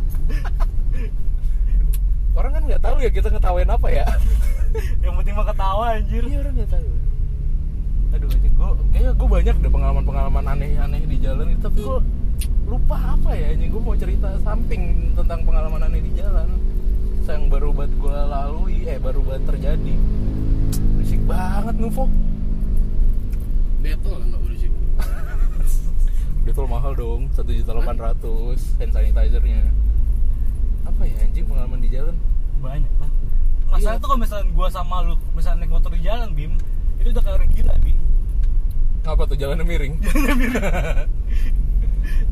Orang 2.38 2.54
kan 2.54 2.62
nggak 2.70 2.78
tahu 2.78 3.02
ya 3.02 3.10
kita 3.10 3.34
ngetawain 3.34 3.66
apa 3.66 3.88
ya. 3.90 4.06
Yang 5.02 5.14
penting 5.18 5.34
mah 5.34 5.46
ketawa 5.48 5.98
anjir. 5.98 6.22
Iya 6.22 6.38
orang 6.44 6.54
nggak 6.54 6.70
tahu. 6.70 6.86
Aduh 8.14 8.28
anjing 8.30 8.54
gue, 8.54 8.68
kayaknya 8.94 9.12
gue 9.12 9.28
banyak 9.28 9.56
deh 9.58 9.72
pengalaman-pengalaman 9.74 10.44
aneh-aneh 10.54 11.02
di 11.04 11.18
jalan 11.20 11.50
itu, 11.52 11.60
tapi 11.60 11.78
gue 11.84 12.00
lupa 12.64 12.96
apa 13.18 13.36
ya 13.36 13.52
anjing 13.52 13.68
gue 13.68 13.82
mau 13.82 13.96
cerita 13.98 14.28
samping 14.40 15.12
tentang 15.12 15.44
pengalaman 15.44 15.82
aneh 15.88 16.00
di 16.00 16.12
jalan 16.16 16.48
yang 17.28 17.52
baru 17.52 17.76
buat 17.76 17.92
gue 17.92 18.16
lalui, 18.32 18.88
eh 18.88 18.96
baru 18.96 19.20
buat 19.20 19.42
terjadi. 19.44 19.94
Berisik 20.96 21.20
banget 21.28 21.76
Nuvo. 21.76 22.08
Betul 23.78 24.14
lah 24.16 24.26
nggak 24.26 24.42
berisik. 24.42 24.72
Betul 26.44 26.66
mahal 26.72 26.92
dong, 26.94 27.20
satu 27.32 27.50
juta 27.50 27.70
delapan 27.72 27.96
ratus 27.96 28.60
hand 28.76 28.92
sanitizernya. 28.92 29.62
Apa 30.82 30.90
apa 30.90 31.02
ya 31.04 31.16
anjing 31.22 31.44
pengalaman 31.46 31.78
di 31.78 31.88
jalan? 31.88 32.16
Banyak 32.58 32.92
lah. 32.98 33.10
Masalah 33.68 33.94
Iya. 33.94 34.00
tuh 34.00 34.08
kalau 34.08 34.18
misalnya 34.18 34.46
gua 34.50 34.68
sama 34.68 34.96
lu 35.04 35.14
misalnya 35.32 35.62
naik 35.62 35.72
motor 35.72 35.90
di 35.92 36.00
jalan 36.00 36.28
bim 36.32 36.52
itu 36.98 37.08
udah 37.08 37.22
kayak 37.22 37.48
gila 37.52 37.74
bim. 37.78 37.98
Ngapa 39.04 39.22
tuh 39.24 39.36
jalannya 39.36 39.64
miring? 39.64 39.94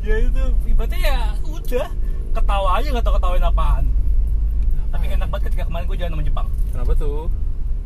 Ya 0.01 0.15
itu 0.23 0.43
ibaratnya 0.65 0.99
ya 0.99 1.19
udah 1.43 1.87
ketawa 2.31 2.69
aja 2.79 2.87
nggak 2.89 3.05
tahu 3.05 3.15
ketawain 3.19 3.43
apaan. 3.43 3.85
Tapi 4.87 5.05
enak 5.11 5.27
banget 5.27 5.43
ketika 5.51 5.67
kemarin 5.67 5.85
gue 5.85 5.97
jalan 5.99 6.11
sama 6.15 6.23
Jepang. 6.23 6.47
Kenapa 6.71 6.91
tuh? 6.95 7.27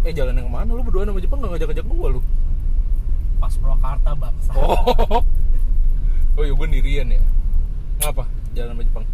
Eh 0.02 0.14
jalan 0.14 0.38
yang 0.38 0.48
ke 0.48 0.54
mana? 0.54 0.70
Lu 0.70 0.82
berdua 0.82 1.04
sama 1.04 1.20
Jepang 1.20 1.42
nggak 1.42 1.52
ngajak-ngajak 1.52 1.86
gua 1.86 2.08
lu 2.14 2.22
pas 3.42 3.54
Purwakarta 3.58 4.12
bangsa. 4.14 4.52
Oh. 4.54 5.26
Oh 6.38 6.44
iya 6.46 6.54
gue 6.54 6.68
ndirian 6.70 7.08
ya. 7.10 7.24
Ngapa? 8.00 8.24
Jalan 8.54 8.72
sama 8.72 8.84
Jepang. 8.86 9.06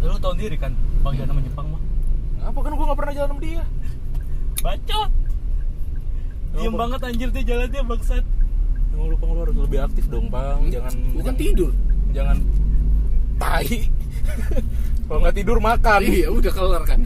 Lu 0.00 0.16
tau 0.16 0.32
sendiri 0.32 0.56
kan 0.56 0.72
bang 1.02 1.14
jalan 1.18 1.30
sama 1.34 1.42
Jepang 1.42 1.66
mah? 1.74 1.82
Ngapa? 2.40 2.58
Kan 2.62 2.70
gue 2.72 2.86
nggak 2.86 2.98
pernah 3.02 3.14
jalan 3.14 3.28
sama 3.28 3.40
dia. 3.42 3.62
Bacot. 4.62 5.10
Diem 6.56 6.72
Apa? 6.72 6.78
banget 6.80 7.00
anjir 7.04 7.28
dia 7.34 7.44
jalannya 7.44 7.82
bangsat. 7.84 8.24
Emang 8.94 9.06
lu 9.12 9.16
Pang, 9.20 9.30
lu 9.34 9.40
harus 9.44 9.56
lebih 9.58 9.80
aktif 9.82 10.04
dong 10.08 10.26
bang. 10.30 10.60
Jangan 10.72 10.94
bukan 11.12 11.24
jangan- 11.26 11.36
tidur. 11.36 11.72
Jangan 12.14 12.36
tai. 13.36 13.90
Kalau 15.06 15.18
nggak 15.20 15.36
tidur 15.36 15.58
makan. 15.60 16.00
Iya 16.00 16.28
udah 16.30 16.52
kelar 16.54 16.82
kan. 16.86 17.00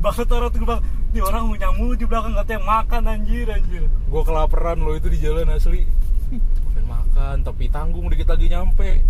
Bangsat 0.00 0.28
orang 0.32 0.50
tuh 0.50 0.64
bang 0.64 0.80
ini 1.10 1.20
orang 1.20 1.42
mau 1.50 1.56
nyamuk 1.58 1.98
di 1.98 2.06
belakang 2.06 2.34
katanya 2.38 2.60
makan 2.62 3.02
anjir 3.10 3.46
anjir. 3.50 3.82
Gue 4.06 4.22
kelaparan 4.22 4.78
lo 4.78 4.94
itu 4.94 5.10
di 5.10 5.18
jalan 5.18 5.50
asli. 5.50 5.82
Pengen 6.30 6.84
makan 6.86 7.36
tapi 7.42 7.66
tanggung 7.66 8.06
dikit 8.06 8.30
lagi 8.30 8.46
nyampe. 8.46 9.02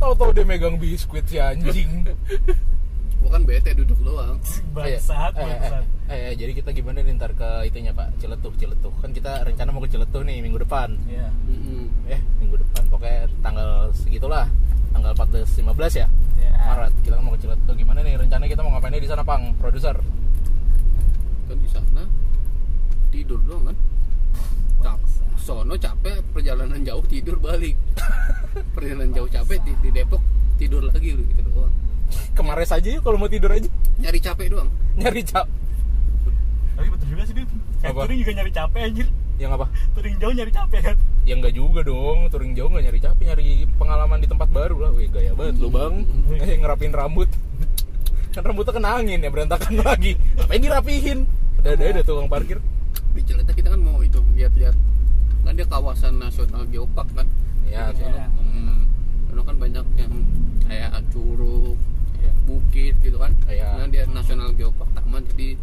Tahu-tahu 0.00 0.32
dia 0.32 0.48
megang 0.48 0.80
biskuit 0.80 1.28
si 1.28 1.36
anjing. 1.36 2.08
Gua 3.22 3.38
kan 3.38 3.42
bete 3.46 3.70
duduk 3.76 4.00
doang. 4.02 4.40
Bangsat 4.74 5.36
eh, 5.38 5.44
eh, 5.44 5.46
bangsat. 5.46 5.84
eh, 6.10 6.20
eh, 6.26 6.34
jadi 6.34 6.52
kita 6.58 6.74
gimana 6.74 7.04
nih 7.04 7.14
ntar 7.14 7.30
ke 7.36 7.70
itunya 7.70 7.94
pak? 7.94 8.10
Ciletuh 8.18 8.50
Ciletuh. 8.58 8.90
Kan 8.98 9.14
kita 9.14 9.46
rencana 9.46 9.70
mau 9.70 9.84
ke 9.84 9.92
Ciletuh 9.94 10.24
nih 10.26 10.42
minggu 10.42 10.58
depan. 10.58 10.96
Ya 11.06 11.28
Mm-mm. 11.46 11.86
eh 12.10 12.18
minggu 12.42 12.58
depan. 12.58 12.82
Pokoknya 12.90 13.28
tanggal 13.44 13.92
segitulah. 13.94 14.48
Tanggal 14.90 15.12
14 15.14 15.60
15 15.60 16.00
ya? 16.02 16.06
Ya 16.40 16.50
Maret. 16.66 16.92
Kita 17.04 17.14
kan 17.20 17.22
mau 17.22 17.36
ke 17.36 17.40
Ciletuh. 17.44 17.74
Gimana 17.76 18.00
nih 18.02 18.16
rencana 18.18 18.44
kita 18.48 18.60
mau 18.64 18.72
ngapainnya 18.74 19.04
di 19.04 19.10
sana 19.12 19.22
pang? 19.22 19.54
Produser 19.60 19.94
kan 21.52 21.58
di 21.60 21.68
sana. 21.68 22.02
Tidur 23.12 23.40
doang 23.44 23.68
kan? 23.68 23.76
Cap, 24.80 25.00
sono 25.36 25.76
capek 25.76 26.24
perjalanan 26.32 26.80
jauh 26.80 27.04
tidur 27.04 27.36
balik. 27.36 27.76
Perjalanan 28.74 29.12
jauh 29.12 29.28
capek 29.28 29.60
di, 29.62 29.72
di 29.84 29.90
Depok 29.92 30.24
tidur 30.56 30.80
lagi 30.82 31.12
lu 31.12 31.22
gitu 31.28 31.44
doang. 31.52 31.72
Kemarin 32.32 32.64
saja 32.64 32.88
yuk 32.88 33.04
kalau 33.04 33.20
mau 33.20 33.28
tidur 33.28 33.52
aja. 33.52 33.68
Nyari 34.00 34.18
capek 34.18 34.46
doang. 34.48 34.68
Nyari 34.96 35.22
cap 35.22 35.44
tapi 36.72 36.88
betul 36.88 37.06
juga 37.12 37.22
sih 37.28 37.34
kayak 37.36 37.92
Apa? 37.92 38.00
touring 38.02 38.18
juga 38.24 38.32
nyari 38.32 38.50
capek 38.50 38.80
anjir. 38.80 39.06
Yang 39.36 39.50
apa? 39.54 39.66
Touring 39.92 40.16
jauh 40.18 40.34
nyari 40.34 40.52
capek 40.52 40.80
kan? 40.82 40.96
Ya 41.22 41.34
enggak 41.38 41.54
juga 41.54 41.80
dong 41.84 42.18
touring 42.32 42.52
jauh 42.56 42.68
nggak 42.72 42.84
nyari 42.88 43.00
capek 43.04 43.24
nyari 43.28 43.46
pengalaman 43.76 44.18
di 44.18 44.26
tempat 44.26 44.48
baru 44.50 44.76
lah. 44.80 44.90
Wih 44.96 45.06
gaya 45.12 45.32
banget 45.36 45.60
lu 45.60 45.68
bang. 45.68 45.94
Eh, 46.40 46.56
ngerapin 46.58 46.90
rambut. 46.90 47.28
Kan 48.34 48.42
rambutnya 48.48 48.72
kena 48.72 48.90
angin 48.96 49.20
ya 49.20 49.28
berantakan 49.28 49.72
lagi. 49.86 50.16
Ngapain 50.40 50.62
dirapihin 50.64 51.18
udah 51.62 51.72
ada 51.78 51.84
ada 51.94 52.02
tukang 52.02 52.26
parkir. 52.26 52.58
Di 53.14 53.22
Cileta 53.22 53.52
kita 53.54 53.70
kan 53.70 53.80
mau 53.80 54.02
itu 54.02 54.18
lihat-lihat. 54.34 54.74
Kan 55.46 55.52
dia 55.54 55.66
kawasan 55.66 56.18
nasional 56.18 56.66
geopark 56.66 57.06
kan? 57.14 57.26
Ya, 57.66 57.94
Di 57.94 58.02
sono, 58.02 58.18
ya. 58.18 58.26
hmm, 58.26 59.42
kan 59.42 59.56
banyak 59.58 59.86
yang 59.96 60.12
kayak 60.66 60.90
curug 61.10 61.78
Ya. 62.22 62.30
bukit 62.46 62.94
gitu 63.02 63.18
kan? 63.18 63.34
Ya. 63.50 63.74
nah 63.74 63.86
dia 63.86 64.06
nasional 64.06 64.54
geopark 64.54 64.86
taman 64.94 65.26
jadi 65.34 65.58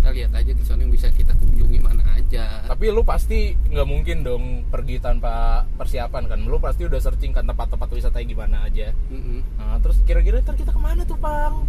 kita 0.00 0.10
lihat 0.16 0.32
aja 0.32 0.52
di 0.56 0.64
sana 0.64 0.80
yang 0.82 0.90
bisa 0.90 1.06
kita 1.12 1.30
kunjungi 1.36 1.78
mana 1.78 2.02
aja. 2.16 2.64
Tapi 2.66 2.88
lu 2.88 3.04
pasti 3.04 3.52
nggak 3.68 3.84
mungkin 3.84 4.24
dong 4.24 4.44
pergi 4.66 4.96
tanpa 4.98 5.62
persiapan 5.76 6.24
kan? 6.26 6.40
Lu 6.42 6.56
pasti 6.56 6.88
udah 6.88 6.98
searching 6.98 7.30
kan 7.30 7.44
tempat-tempat 7.44 7.86
wisata 7.90 8.18
gimana 8.22 8.64
aja. 8.64 8.90
Mm-mm. 9.12 9.42
nah 9.58 9.76
terus 9.78 10.00
kira-kira 10.02 10.40
ntar 10.40 10.56
kita 10.56 10.72
ke 10.72 10.80
mana 10.80 11.02
tuh 11.04 11.18
pang 11.20 11.62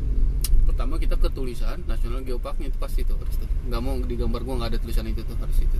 pertama 0.82 0.98
kita 0.98 1.14
ke 1.14 1.30
tulisan 1.30 1.78
nasional 1.86 2.26
geoparknya 2.26 2.74
itu 2.74 2.78
pasti 2.82 3.06
tuh 3.06 3.14
harus 3.22 3.38
tuh 3.38 3.46
nggak 3.70 3.82
mau 3.86 4.02
di 4.02 4.18
gambar 4.18 4.42
gua 4.42 4.56
nggak 4.66 4.70
ada 4.74 4.80
tulisan 4.82 5.06
itu 5.14 5.22
tuh 5.22 5.38
harus 5.38 5.54
itu. 5.62 5.78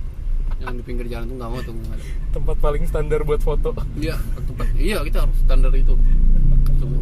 Yang 0.62 0.78
di 0.78 0.82
pinggir 0.86 1.06
jalan 1.10 1.26
tuh 1.26 1.36
nggak 1.42 1.50
mau 1.50 1.58
tuh 1.58 1.74
nggak 1.74 1.90
ada. 1.98 2.04
Tempat 2.30 2.56
paling 2.62 2.86
standar 2.86 3.20
buat 3.26 3.42
foto. 3.42 3.74
Iya 3.98 4.14
tempat 4.46 4.70
iya 4.78 5.02
kita 5.02 5.26
harus 5.26 5.34
standar 5.42 5.74
itu. 5.74 5.98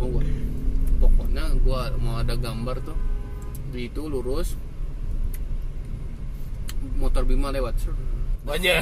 Mau 0.00 0.16
gua. 0.16 0.24
Pokoknya 0.96 1.44
gua 1.60 1.92
mau 2.00 2.16
ada 2.24 2.40
gambar 2.40 2.80
tuh 2.80 2.96
di 3.68 3.92
itu 3.92 4.02
lurus. 4.08 4.56
Motor 6.96 7.28
bima 7.28 7.52
lewat. 7.52 7.84
Banyak. 8.48 8.80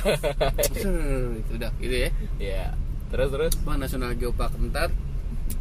Itu 1.42 1.58
udah 1.58 1.75
gitu 1.82 1.96
ya. 2.06 2.10
Ya 2.38 2.70
terus 3.10 3.34
terus. 3.34 3.50
Taman 3.66 3.82
Nasional 3.82 4.14
Geopark 4.14 4.54
ntar. 4.70 4.94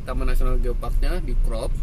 Taman 0.06 0.30
Nasional 0.30 0.62
Geoparknya 0.62 1.26
di 1.26 1.34
crop 1.42 1.74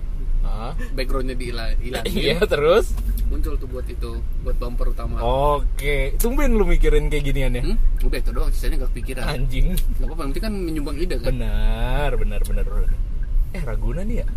ah 0.45 0.73
backgroundnya 0.93 1.35
dihilangin 1.35 2.05
iya 2.13 2.39
terus 2.45 2.93
muncul 3.27 3.57
tuh 3.57 3.67
buat 3.67 3.83
itu 3.85 4.11
buat 4.45 4.57
bumper 4.57 4.93
utama 4.93 5.17
Oke, 5.19 6.15
tumben 6.17 6.55
lu 6.55 6.63
mikirin 6.63 7.09
kayak 7.09 7.25
ginian 7.25 7.53
ya? 7.53 7.63
Hmm? 7.65 7.77
udah 8.01 8.19
itu 8.21 8.31
doang 8.31 8.51
sisanya 8.53 8.85
gak 8.85 8.93
kepikiran 8.93 9.25
Anjing. 9.27 9.67
Gak 9.73 10.07
apa-apa, 10.07 10.23
nanti 10.25 10.39
kan 10.39 10.53
menyumbang 10.53 10.97
ide 10.97 11.17
kan? 11.17 11.33
Benar, 11.33 12.11
benar, 12.15 12.41
benar. 12.45 12.65
Eh, 13.51 13.61
Ragunan 13.61 14.07
ya? 14.07 14.29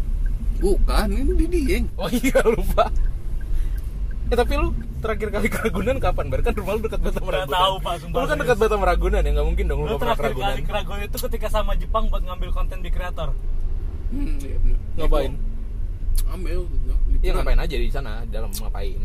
Bukan, 0.57 1.07
ini 1.11 1.33
di 1.35 1.45
Dieng 1.45 1.85
Oh 1.93 2.07
iya, 2.07 2.39
lupa. 2.41 2.87
Eh, 4.27 4.35
tapi 4.35 4.53
lu 4.55 4.71
terakhir 4.97 5.29
kali 5.29 5.47
ke 5.47 5.59
Ragunan 5.61 5.97
kapan? 5.99 6.25
Bar 6.27 6.41
kan 6.41 6.53
rumah 6.53 6.73
lu 6.73 6.81
dekat 6.81 6.99
Nggak 6.99 7.15
Ragunan. 7.21 7.47
tahu, 7.49 7.75
Pak, 7.77 7.93
sumpah 8.01 8.17
Lu 8.17 8.25
kan 8.25 8.37
dekat 8.37 8.55
banget 8.57 8.71
sama 8.73 8.85
Ragunan 8.87 9.21
ya, 9.21 9.31
nggak 9.31 9.47
mungkin 9.47 9.65
dong 9.67 9.79
lu 9.81 9.95
pernah 9.95 10.15
ke 10.15 10.19
terakhir 10.19 10.31
Ragunan. 10.33 10.49
kali 10.49 10.63
ke 10.63 10.73
Ragunan 10.73 11.01
itu 11.05 11.17
ketika 11.21 11.47
sama 11.49 11.71
Jepang 11.75 12.03
buat 12.07 12.23
ngambil 12.23 12.49
konten 12.51 12.77
di 12.79 12.89
kreator 12.89 13.29
hmm, 14.09 14.35
iya 14.41 14.57
bener. 14.57 14.77
Ngapain? 14.97 15.31
Ambil 16.27 16.65
gitu, 16.65 16.93
Iya 17.19 17.31
ngapain 17.33 17.57
aja 17.57 17.75
di 17.75 17.89
sana, 17.89 18.21
dalam 18.27 18.51
ngapain? 18.51 18.99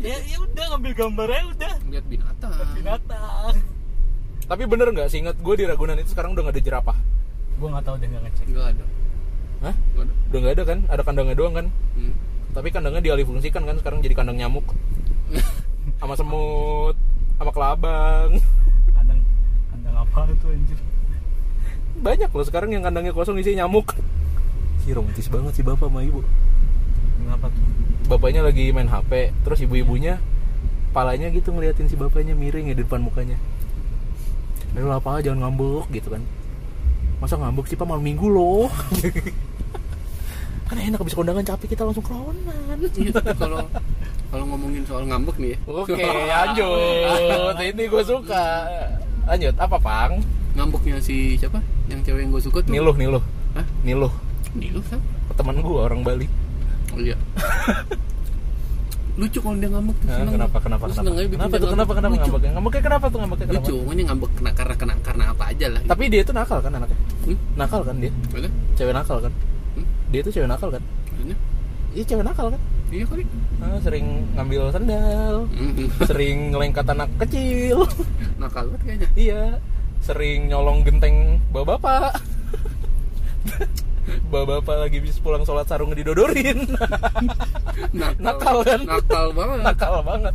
ya 0.00 0.16
ya 0.24 0.40
udah 0.40 0.64
ngambil 0.72 0.92
gambarnya 0.96 1.42
udah 1.52 1.74
Lihat 1.84 2.06
binatang 2.08 2.52
binatang 2.72 3.54
Tapi 4.42 4.62
bener 4.64 4.88
nggak 4.88 5.08
sih 5.08 5.20
ingat 5.20 5.36
gue 5.36 5.54
di 5.54 5.64
Ragunan 5.64 5.94
itu 5.96 6.10
sekarang 6.10 6.32
udah 6.32 6.48
nggak 6.48 6.56
ada 6.56 6.64
jerapah? 6.64 6.96
gue 7.52 7.68
nggak 7.68 7.84
tahu 7.84 7.94
deh 7.96 8.08
nggak 8.08 8.22
ngecek 8.24 8.46
Enggak 8.48 8.66
ada 8.72 8.84
Hah? 9.62 9.74
Nggak 9.94 10.02
ada 10.02 10.12
Udah 10.26 10.38
nggak 10.40 10.54
ada 10.54 10.64
kan? 10.64 10.78
Ada 10.88 11.02
kandangnya 11.02 11.36
doang 11.36 11.54
kan? 11.54 11.66
hmm. 11.68 12.12
Tapi 12.52 12.68
kandangnya 12.68 13.02
dialih 13.02 13.24
fungsikan 13.24 13.62
kan 13.62 13.76
sekarang 13.78 14.00
jadi 14.00 14.12
kandang 14.12 14.36
nyamuk 14.36 14.64
sama 16.00 16.12
semut, 16.12 16.96
sama 17.36 17.48
kelabang. 17.48 18.30
kandang 18.92 19.20
kandang 19.70 19.96
apa 19.96 20.20
itu 20.28 20.46
anjir 20.48 20.78
banyak 21.94 22.28
loh 22.28 22.42
sekarang 22.42 22.70
yang 22.72 22.82
kandangnya 22.82 23.12
kosong 23.12 23.38
isi 23.38 23.54
nyamuk 23.54 23.94
si 24.80 24.90
romantis 24.90 25.28
banget 25.28 25.52
sih 25.54 25.62
bapak 25.62 25.86
sama 25.86 26.02
ibu 26.02 26.20
kenapa 27.22 27.46
tuh? 27.48 27.62
Bapaknya 28.10 28.42
lagi 28.44 28.74
main 28.74 28.90
HP 28.90 29.32
terus 29.46 29.62
ibu-ibunya 29.62 30.18
palanya 30.92 31.32
gitu 31.32 31.54
ngeliatin 31.54 31.88
si 31.88 31.96
bapaknya 31.96 32.36
miring 32.36 32.68
ya 32.68 32.74
di 32.76 32.84
depan 32.84 33.00
mukanya. 33.00 33.38
Lah 34.76 35.00
pak 35.00 35.24
jangan 35.24 35.48
ngambek 35.48 35.88
gitu 35.94 36.12
kan. 36.12 36.22
Masa 37.22 37.38
ngambek 37.38 37.70
sih 37.70 37.76
pak? 37.78 37.86
Malam 37.86 38.04
minggu 38.04 38.26
loh. 38.28 38.68
Kan 40.72 40.80
enak 40.80 41.04
habis 41.04 41.12
kondangan 41.12 41.44
capek 41.44 41.76
kita 41.76 41.84
langsung 41.84 42.00
keronan 42.00 42.80
Iya 42.96 43.12
tapi 43.12 43.36
kalau 43.36 43.60
kalau 44.32 44.44
ngomongin 44.48 44.80
soal 44.88 45.04
ngambek 45.04 45.36
nih 45.36 45.52
ya. 45.52 45.58
Oke 45.68 46.00
lanjut. 46.02 47.56
Ini 47.76 47.84
gue 47.88 48.02
suka. 48.04 48.44
Lanjut 49.28 49.54
apa 49.60 49.76
pang? 49.76 50.16
Ngambeknya 50.56 50.96
si 51.00 51.36
siapa? 51.36 51.60
Yang 51.92 52.08
cewek 52.08 52.20
yang 52.24 52.30
gue 52.32 52.42
suka 52.42 52.58
tuh? 52.64 52.72
Niluh 52.72 52.96
niluh. 52.96 53.24
Hah? 53.52 53.66
niluh. 53.84 54.12
Niluh 54.56 54.84
kan? 54.88 55.00
teman 55.32 55.64
gue 55.64 55.74
orang 55.80 56.04
Bali 56.04 56.28
iya. 56.98 57.16
Lucu 59.12 59.38
kalau 59.38 59.56
dia 59.56 59.68
ngambek 59.68 59.92
tuh 59.94 60.06
Nah, 60.08 60.16
seneng. 60.18 60.34
kenapa 60.34 60.56
kenapa 60.58 60.84
kenapa? 60.84 60.96
seneng 60.96 61.14
kenapa 61.28 61.54
tuh 61.54 61.68
kenapa 61.68 61.92
kenapa 61.92 62.10
Lucu. 62.10 62.22
ngambeknya? 62.22 62.50
Ngambeknya 62.50 62.82
kenapa 62.82 63.04
tuh 63.06 63.18
ngambeknya 63.20 63.46
kenapa? 63.46 63.60
Lucu, 63.62 63.74
pokoknya 63.78 64.04
ngambek 64.08 64.30
kena, 64.32 64.50
karena, 64.50 64.74
kena, 64.74 64.94
karena 64.98 65.24
apa 65.30 65.44
aja 65.46 65.66
lah. 65.68 65.80
Tapi 65.84 66.02
dia 66.08 66.20
itu 66.20 66.32
nakal 66.32 66.58
kan 66.58 66.72
anaknya? 66.72 66.98
Hmm? 67.22 67.38
nakal 67.54 67.80
kan 67.82 67.96
dia? 67.98 68.12
Ada? 68.32 68.48
cewek 68.74 68.94
nakal 68.94 69.18
kan? 69.20 69.32
Hmm? 69.72 69.86
dia 70.08 70.20
tuh 70.20 70.32
cewek 70.32 70.48
nakal 70.48 70.68
kan? 70.70 70.82
Maksudnya? 71.06 71.36
iya 71.92 72.02
cewek 72.02 72.24
nakal 72.24 72.46
kan? 72.48 72.60
Iya 72.88 73.04
kali. 73.06 73.24
Ah, 73.58 73.78
sering 73.78 74.06
ngambil 74.32 74.62
sandal 74.68 75.34
Hmm. 75.50 75.88
sering 76.02 76.38
ngelengkat 76.50 76.86
anak 76.86 77.08
kecil. 77.18 77.88
Nakal 78.42 78.64
banget 78.66 78.80
kayaknya. 78.82 79.08
Iya. 79.14 79.42
Sering 79.98 80.48
nyolong 80.48 80.82
genteng 80.82 81.16
bapak-bapak 81.48 82.16
bapak-bapak 84.30 84.76
lagi 84.88 84.98
bisa 84.98 85.22
pulang 85.22 85.46
sholat 85.46 85.66
sarung 85.70 85.94
didodorin. 85.94 86.66
Nakal, 87.98 88.18
nakal 88.18 88.56
kan? 88.66 88.80
Nakal 88.82 89.26
banget. 89.36 89.58
Nakal 89.62 90.02
banget. 90.02 90.34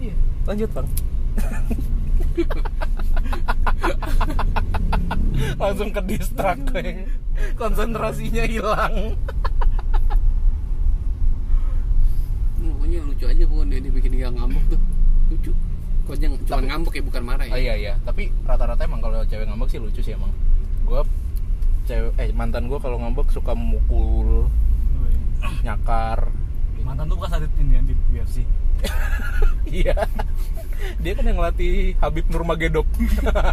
Iya 0.00 0.14
lanjut 0.46 0.70
bang. 0.74 0.88
Langsung 5.60 5.90
ke 5.94 6.00
distrak 6.06 6.58
kayak 6.70 7.06
konsentrasinya 7.54 8.44
hilang. 8.46 8.94
Pokoknya 12.62 12.98
lucu 13.06 13.24
aja 13.26 13.42
pokoknya 13.46 13.78
dia, 13.78 13.88
dia 13.88 13.92
bikin 13.94 14.12
dia 14.14 14.28
ngambek 14.30 14.64
tuh. 14.74 14.80
Lucu. 15.30 15.50
Kok 16.02 16.18
cuma 16.18 16.60
ngambek 16.66 16.98
ya 16.98 17.02
bukan 17.06 17.22
marah 17.22 17.46
ya. 17.46 17.54
Oh, 17.54 17.60
iya 17.62 17.74
iya. 17.78 17.94
Tapi 18.02 18.30
rata-rata 18.42 18.82
emang 18.86 19.00
kalau 19.02 19.22
cewek 19.26 19.46
ngambek 19.46 19.68
sih 19.70 19.78
lucu 19.78 20.02
sih 20.02 20.14
emang. 20.14 20.30
Gue 20.82 21.02
cewek 21.82 22.12
eh 22.16 22.30
mantan 22.30 22.66
gua 22.66 22.78
kalau 22.78 22.96
ngambek 22.96 23.28
suka 23.28 23.52
mukul, 23.52 24.46
nyakar. 25.60 26.30
mantan 26.82 27.06
tuh 27.06 27.16
bekas 27.16 27.32
atlet 27.32 27.52
ini 27.56 27.72
yang 27.72 27.86
di 27.86 27.94
UFC 28.10 28.36
Iya. 29.72 29.94
Dia 30.98 31.12
kan 31.14 31.22
yang 31.22 31.38
ngelatih 31.38 31.94
Habib 31.96 32.26
Nurmagedov. 32.26 32.82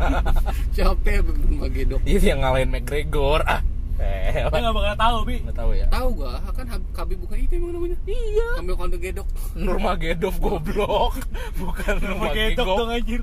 siapa 0.74 1.05
ya 1.05 1.21
Magedok 1.53 2.01
Iya 2.01 2.19
yang 2.27 2.41
ngalahin 2.41 2.69
McGregor. 2.69 3.45
Ah. 3.45 3.62
Eh, 4.00 4.31
dia 4.41 4.48
nggak 4.50 4.74
bakal 4.74 4.95
tahu 4.95 5.17
bi 5.24 5.36
nggak 5.43 5.53
tahu 5.53 5.71
ya. 5.75 5.86
tahu 5.91 6.07
gua 6.15 6.39
kan 6.50 6.65
Hab- 6.65 6.89
Khabib 6.95 7.19
bukan 7.19 7.38
itu 7.38 7.53
emang 7.53 7.71
namanya 7.75 7.98
Iya. 8.03 8.48
Kamil 8.57 8.75
Kondo 8.75 8.98
Gedok 8.98 9.27
Nurmagedov 9.53 10.36
goblok. 10.39 11.13
Bukan 11.62 11.93
pakai 12.00 12.55
dok 12.55 12.65
dong 12.65 12.89
anjir 12.89 13.21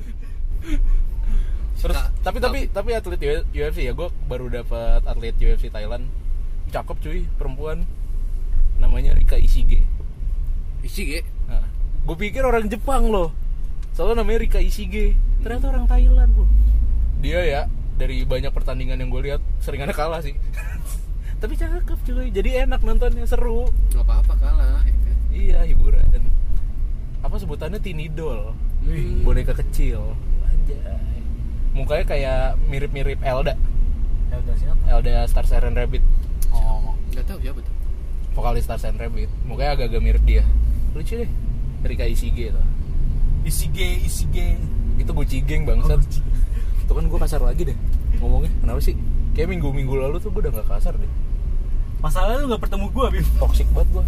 Terus 1.77 1.97
Ka- 1.97 2.11
tapi 2.25 2.39
tapi 2.41 2.59
tapi 2.73 2.91
atlet 2.97 3.21
UFC 3.53 3.79
ya, 3.85 3.93
gue 3.93 4.09
baru 4.27 4.49
dapat 4.49 5.05
atlet 5.05 5.37
UFC 5.37 5.69
Thailand. 5.69 6.09
Cakep 6.73 6.97
cuy, 6.99 7.21
perempuan. 7.37 7.85
Namanya 8.77 9.17
Rika 9.17 9.41
Ishige. 9.41 9.81
isi 10.85 11.03
ge 11.09 11.21
Nah, 11.49 11.65
gue 12.05 12.17
pikir 12.17 12.45
orang 12.45 12.69
Jepang 12.69 13.09
loh. 13.09 13.33
Soalnya 13.97 14.23
namanya 14.23 14.45
Rika 14.45 14.61
Ishige. 14.61 15.17
Ternyata 15.41 15.73
orang 15.73 15.87
Thailand. 15.89 16.33
Uh. 16.37 16.49
Dia 17.25 17.41
ya 17.43 17.63
dari 17.97 18.23
banyak 18.29 18.53
pertandingan 18.53 19.01
yang 19.01 19.09
gue 19.09 19.33
lihat 19.33 19.41
seringannya 19.65 19.97
kalah 19.97 20.21
sih. 20.21 20.37
Tapi 21.41 21.55
cakep 21.57 21.99
cuy. 22.05 22.29
Jadi 22.33 22.51
enak 22.69 22.81
nontonnya 22.85 23.25
seru. 23.25 23.69
nggak 23.93 24.05
apa-apa 24.05 24.35
kalah 24.37 24.81
ya 24.85 24.93
kan? 24.93 25.17
Iya 25.33 25.59
hiburan. 25.69 26.05
Apa 27.25 27.43
sebutannya 27.43 27.81
tinidol? 27.83 28.55
Hmm. 28.87 29.25
Boneka 29.27 29.57
kecil. 29.57 30.15
Anjay. 30.47 31.26
Mukanya 31.77 32.05
kayak 32.09 32.41
mirip-mirip 32.67 33.21
Elda. 33.21 33.53
ya 34.27 34.37
udah 34.41 34.55
siapa 34.57 34.81
Elda 34.89 35.29
Star 35.29 35.45
Siren 35.45 35.77
Rabbit. 35.77 36.01
oh 36.51 36.97
nggak 37.13 37.25
tahu 37.29 37.39
siapa 37.39 37.61
tuh 37.61 37.75
Vokalis 38.33 38.65
Star 38.65 38.81
Siren 38.81 38.97
Rabbit. 38.97 39.29
Mukanya 39.45 39.77
agak-agak 39.77 40.01
mirip 40.01 40.23
dia. 40.25 40.45
Lucu 40.93 41.21
deh. 41.21 41.31
Rika 41.85 42.05
Ishige 42.05 42.51
tuh. 42.51 42.67
isi 43.47 43.71
G 43.71 43.79
isi 44.03 44.27
G 44.29 44.59
Itu 44.99 45.13
Gucci 45.13 45.39
Gang 45.41 45.63
bangsat. 45.63 46.01
Itu 46.83 46.93
kan 46.97 47.05
gue 47.07 47.19
kasar 47.21 47.41
lagi 47.41 47.63
deh 47.69 47.77
ngomongnya. 48.19 48.51
Kenapa 48.59 48.81
sih? 48.81 48.97
Kayak 49.37 49.53
minggu-minggu 49.53 49.93
lalu 49.93 50.17
tuh 50.19 50.33
gue 50.33 50.49
udah 50.49 50.53
gak 50.57 50.69
kasar 50.73 50.97
deh. 50.97 51.13
masalahnya 51.97 52.45
lu 52.45 52.53
nggak 52.53 52.61
bertemu 52.61 52.87
gua 52.93 53.09
bim 53.09 53.25
Toxic 53.37 53.69
banget 53.73 53.89
gue. 53.93 54.05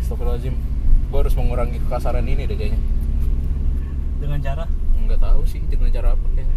Astagfirullahaladzim. 0.00 0.54
Gue 1.08 1.18
harus 1.20 1.34
mengurangi 1.36 1.78
kekasaran 1.84 2.24
ini 2.24 2.44
deh 2.44 2.56
kayaknya. 2.56 2.80
dengan 4.18 4.40
cara 4.40 4.64
Nggak 5.04 5.20
tahu 5.20 5.40
sih 5.44 5.60
dengan 5.68 5.88
cara 5.88 6.16
apa 6.16 6.26
kayaknya. 6.32 6.56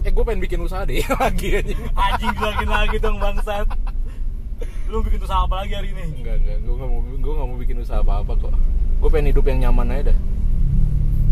Eh 0.00 0.10
gue 0.10 0.22
pengen 0.22 0.40
bikin 0.40 0.60
usaha 0.60 0.82
deh 0.82 0.96
lagi 1.14 1.48
aja. 1.54 1.74
anjing 1.94 2.36
lagi 2.36 2.64
lagi 2.66 2.96
dong 2.98 3.16
bangsat 3.16 3.68
lu 4.86 5.00
bikin 5.00 5.20
usaha 5.20 5.46
apa 5.46 5.62
lagi 5.62 5.72
hari 5.72 5.88
ini 5.92 6.02
Enggak 6.16 6.36
enggak, 6.40 6.58
gue 6.60 6.74
nggak 6.74 6.88
mau 6.88 6.98
gue 6.98 7.32
nggak 7.32 7.46
mau 7.46 7.58
bikin 7.58 7.76
usaha 7.78 7.98
apa 7.98 8.12
apa 8.18 8.32
kok. 8.34 8.50
Gue 8.98 9.08
pengen 9.08 9.30
hidup 9.30 9.44
yang 9.44 9.58
nyaman 9.62 9.86
aja 9.92 10.10
dah. 10.10 10.18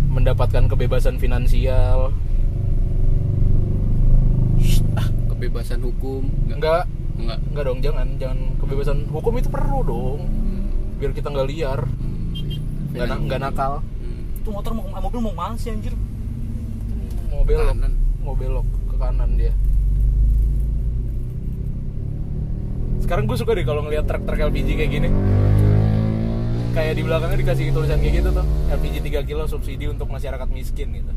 Mendapatkan 0.08 0.64
kebebasan 0.66 1.16
finansial. 1.16 2.14
Shh, 4.58 4.78
ah, 4.94 5.06
kebebasan 5.28 5.80
hukum 5.80 6.22
enggak 6.46 6.86
enggak 7.16 7.38
enggak 7.44 7.64
dong 7.64 7.78
jangan 7.80 8.06
jangan 8.16 8.38
kebebasan 8.58 8.98
hukum 9.08 9.32
itu 9.34 9.48
perlu 9.48 9.78
dong 9.82 10.20
Hmm. 10.22 10.66
biar 10.96 11.10
kita 11.12 11.28
nggak 11.28 11.48
liar 11.48 11.80
Hmm. 11.82 12.34
nggak 12.90 13.06
na- 13.06 13.20
nggak 13.20 13.40
nakal 13.40 13.72
Hmm. 13.80 14.22
itu 14.36 14.48
motor 14.48 14.70
mau 14.72 14.86
mobil 14.92 15.18
mau 15.20 15.32
ke 15.32 15.36
mana 15.36 15.54
sih 15.56 15.70
anjir 15.70 15.94
mau 17.28 17.42
belok 17.42 17.70
Kanan. 17.70 17.92
Mau 18.28 18.36
belok 18.36 18.68
ke 18.92 18.96
kanan 19.00 19.30
dia. 19.40 19.56
Sekarang 23.00 23.24
gue 23.24 23.40
suka 23.40 23.56
deh 23.56 23.64
kalau 23.64 23.80
ngeliat 23.88 24.04
truk-truk 24.04 24.36
LPG 24.52 24.68
kayak 24.76 24.90
gini. 24.92 25.08
Kayak 26.76 26.92
di 27.00 27.02
belakangnya 27.08 27.40
dikasih 27.40 27.72
tulisan 27.72 28.04
kayak 28.04 28.20
gitu 28.20 28.28
tuh 28.36 28.46
LPG 28.68 28.96
3 29.24 29.24
kilo 29.24 29.48
subsidi 29.48 29.88
untuk 29.88 30.12
masyarakat 30.12 30.44
miskin 30.52 30.92
gitu. 30.92 31.12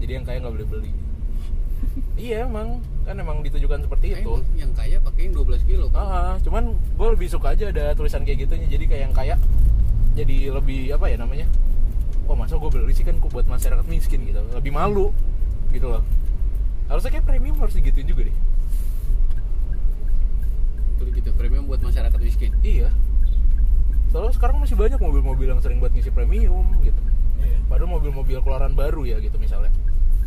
Jadi 0.00 0.10
yang 0.16 0.24
kaya 0.24 0.40
nggak 0.40 0.54
boleh 0.56 0.68
beli. 0.72 0.92
Iya 2.16 2.48
emang. 2.48 2.80
Kan 3.04 3.20
emang 3.20 3.44
ditujukan 3.44 3.84
seperti 3.84 4.16
itu. 4.16 4.40
yang 4.56 4.72
kaya 4.72 4.96
pakai 5.04 5.28
yang 5.28 5.34
12 5.36 5.68
kilo. 5.68 5.92
Kan? 5.92 6.00
Ah, 6.00 6.34
cuman 6.40 6.72
gue 6.80 7.08
lebih 7.12 7.28
suka 7.28 7.52
aja 7.52 7.68
ada 7.68 7.92
tulisan 7.92 8.24
kayak 8.24 8.48
gitunya. 8.48 8.66
Jadi 8.72 8.84
kayak 8.88 9.02
yang 9.12 9.14
kaya 9.14 9.34
jadi 10.16 10.48
lebih 10.48 10.94
apa 10.94 11.10
ya 11.10 11.18
namanya 11.18 11.50
oh 12.30 12.38
masa 12.38 12.54
gue 12.54 12.70
beli 12.70 12.94
sih 12.94 13.04
kan 13.04 13.20
buat 13.20 13.44
masyarakat 13.44 13.84
miskin 13.84 14.24
gitu. 14.24 14.40
Lebih 14.56 14.72
malu 14.72 15.12
gitu 15.68 15.92
loh 15.92 16.00
harusnya 16.90 17.10
kayak 17.16 17.26
premium 17.26 17.56
harus 17.58 17.74
digituin 17.74 18.06
juga 18.08 18.28
deh. 18.28 18.36
Betul 20.94 21.08
gitu 21.16 21.30
premium 21.34 21.64
buat 21.66 21.80
masyarakat 21.82 22.20
miskin. 22.20 22.52
Iya. 22.60 22.92
Soalnya 24.14 24.32
sekarang 24.36 24.62
masih 24.62 24.78
banyak 24.78 25.00
mobil-mobil 25.02 25.50
yang 25.50 25.58
sering 25.58 25.82
buat 25.82 25.90
ngisi 25.90 26.14
premium 26.14 26.64
gitu. 26.86 27.02
Iya. 27.42 27.58
Padahal 27.66 27.90
mobil-mobil 27.98 28.38
keluaran 28.44 28.78
baru 28.78 29.02
ya 29.08 29.18
gitu 29.18 29.34
misalnya. 29.42 29.74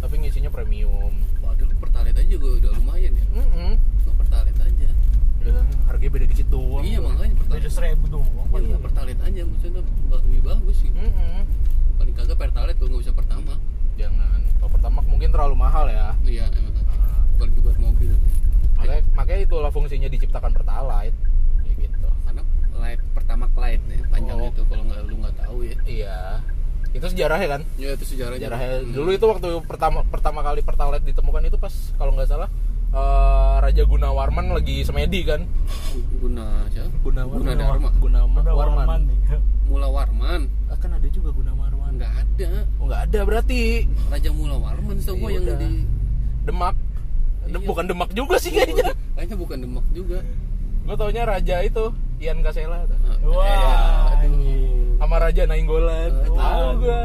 Tapi 0.04 0.20
ngisinya 0.22 0.52
premium. 0.52 1.16
Waduh 1.40 1.72
pertalite 1.80 2.20
aja 2.20 2.30
juga 2.30 2.48
udah 2.62 2.72
lumayan 2.78 3.16
ya. 3.16 3.26
Mm-mm. 3.32 3.72
Nggak 3.80 4.16
pertalite 4.20 4.62
aja. 4.62 4.90
Ya, 5.48 5.64
harganya 5.88 6.12
beda 6.12 6.26
dikit 6.28 6.48
doang. 6.52 6.84
Iya 6.84 7.00
makanya 7.00 7.34
beda 7.34 7.42
pertalite 7.48 7.70
seribu 7.72 8.06
doang. 8.12 8.28
Iya 8.52 8.68
nggak 8.76 8.84
pertalite 8.84 9.22
aja 9.24 9.42
maksudnya 9.48 9.82
lebih 10.12 10.42
bagus 10.44 10.76
sih. 10.84 10.92
Mm-mm. 10.92 11.48
Paling 11.96 12.14
kagak 12.14 12.38
pertalite 12.38 12.78
kalau 12.78 12.90
nggak 12.92 13.04
bisa 13.08 13.14
pertama. 13.16 13.54
Jangan 13.98 14.27
pertama 14.78 15.00
mungkin 15.04 15.30
terlalu 15.30 15.56
mahal 15.58 15.86
ya. 15.90 16.14
Iya 16.22 16.46
emang 16.54 16.74
Ah. 16.88 17.26
Apalagi 17.34 17.60
buat 17.60 17.78
mobil. 17.78 18.12
Makanya 18.78 19.02
makanya 19.12 19.42
itulah 19.44 19.72
fungsinya 19.72 20.08
diciptakan 20.08 20.52
pertalite 20.54 21.18
kayak 21.62 21.76
gitu. 21.82 22.08
Karena 22.24 22.42
light 22.78 23.02
pertama 23.12 23.46
light 23.54 23.82
ya 23.84 24.00
panjang 24.08 24.38
Oh. 24.38 24.48
itu 24.48 24.62
kalau 24.64 24.84
nggak 24.86 25.00
lu 25.04 25.16
nggak 25.20 25.36
tahu 25.36 25.58
ya. 25.66 25.78
Iya. 25.84 26.18
Itu 26.88 27.06
sejarahnya 27.10 27.48
kan? 27.50 27.62
Ya 27.76 27.90
itu 27.94 28.06
sejarahnya. 28.08 28.40
Sejarahnya. 28.48 28.70
Hmm. 28.80 28.94
dulu 28.94 29.10
itu 29.12 29.26
waktu 29.28 29.48
pertama 29.66 30.00
pertama 30.08 30.40
kali 30.42 30.62
pertalite 30.62 31.04
ditemukan 31.04 31.44
itu 31.46 31.58
pas 31.58 31.74
kalau 31.98 32.16
nggak 32.16 32.30
salah 32.30 32.50
eh, 32.88 33.56
Raja 33.60 33.84
Gunawarman 33.84 34.56
lagi 34.56 34.82
semedi 34.82 35.22
kan? 35.22 35.44
Guna 36.18 36.64
siapa? 36.72 36.90
Guna 37.04 37.22
Guna 37.28 37.52
Dharma 37.54 37.90
Guna 38.00 38.20
Udah 38.24 38.54
Warman 38.56 38.86
Warman 38.88 39.02
nih 39.10 39.18
Mula 39.68 39.88
Warman. 39.92 40.42
Ah, 40.72 40.78
kan 40.80 40.96
ada 40.96 41.08
juga 41.12 41.30
Guna 41.30 41.52
Warman 41.52 41.76
nggak 42.08 42.24
ada. 42.26 42.50
Oh 42.76 42.86
nggak 42.86 43.02
ada 43.04 43.20
berarti. 43.24 43.62
Raja 44.08 44.30
Mula 44.30 44.56
Warman 44.56 44.98
semua 44.98 45.28
Iya 45.28 45.36
yang 45.36 45.44
udah. 45.44 45.58
di 45.58 45.70
Demak. 46.44 46.76
De- 47.44 47.54
Iya. 47.54 47.64
bukan 47.64 47.86
Demak 47.86 48.10
juga 48.12 48.36
sih 48.38 48.52
kayaknya. 48.52 48.92
kayaknya 49.14 49.36
bukan 49.36 49.58
Demak 49.60 49.86
juga. 49.92 50.20
Gue 50.84 50.96
taunya 50.96 51.24
Raja 51.24 51.56
itu 51.62 51.84
Ian 52.18 52.40
Kasela. 52.40 52.80
Ah, 52.80 53.16
Wah, 53.22 53.44
eh, 53.44 54.26
aduh. 54.26 54.36
Sama 54.98 55.16
Raja 55.18 55.44
Nainggolan. 55.44 56.12
Aduh. 56.22 56.34
tahu 56.34 56.70
gua. 56.82 57.02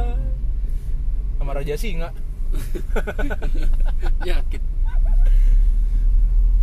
sama 1.36 1.52
Raja 1.52 1.74
Singa. 1.74 2.08
Nyakit 4.22 4.62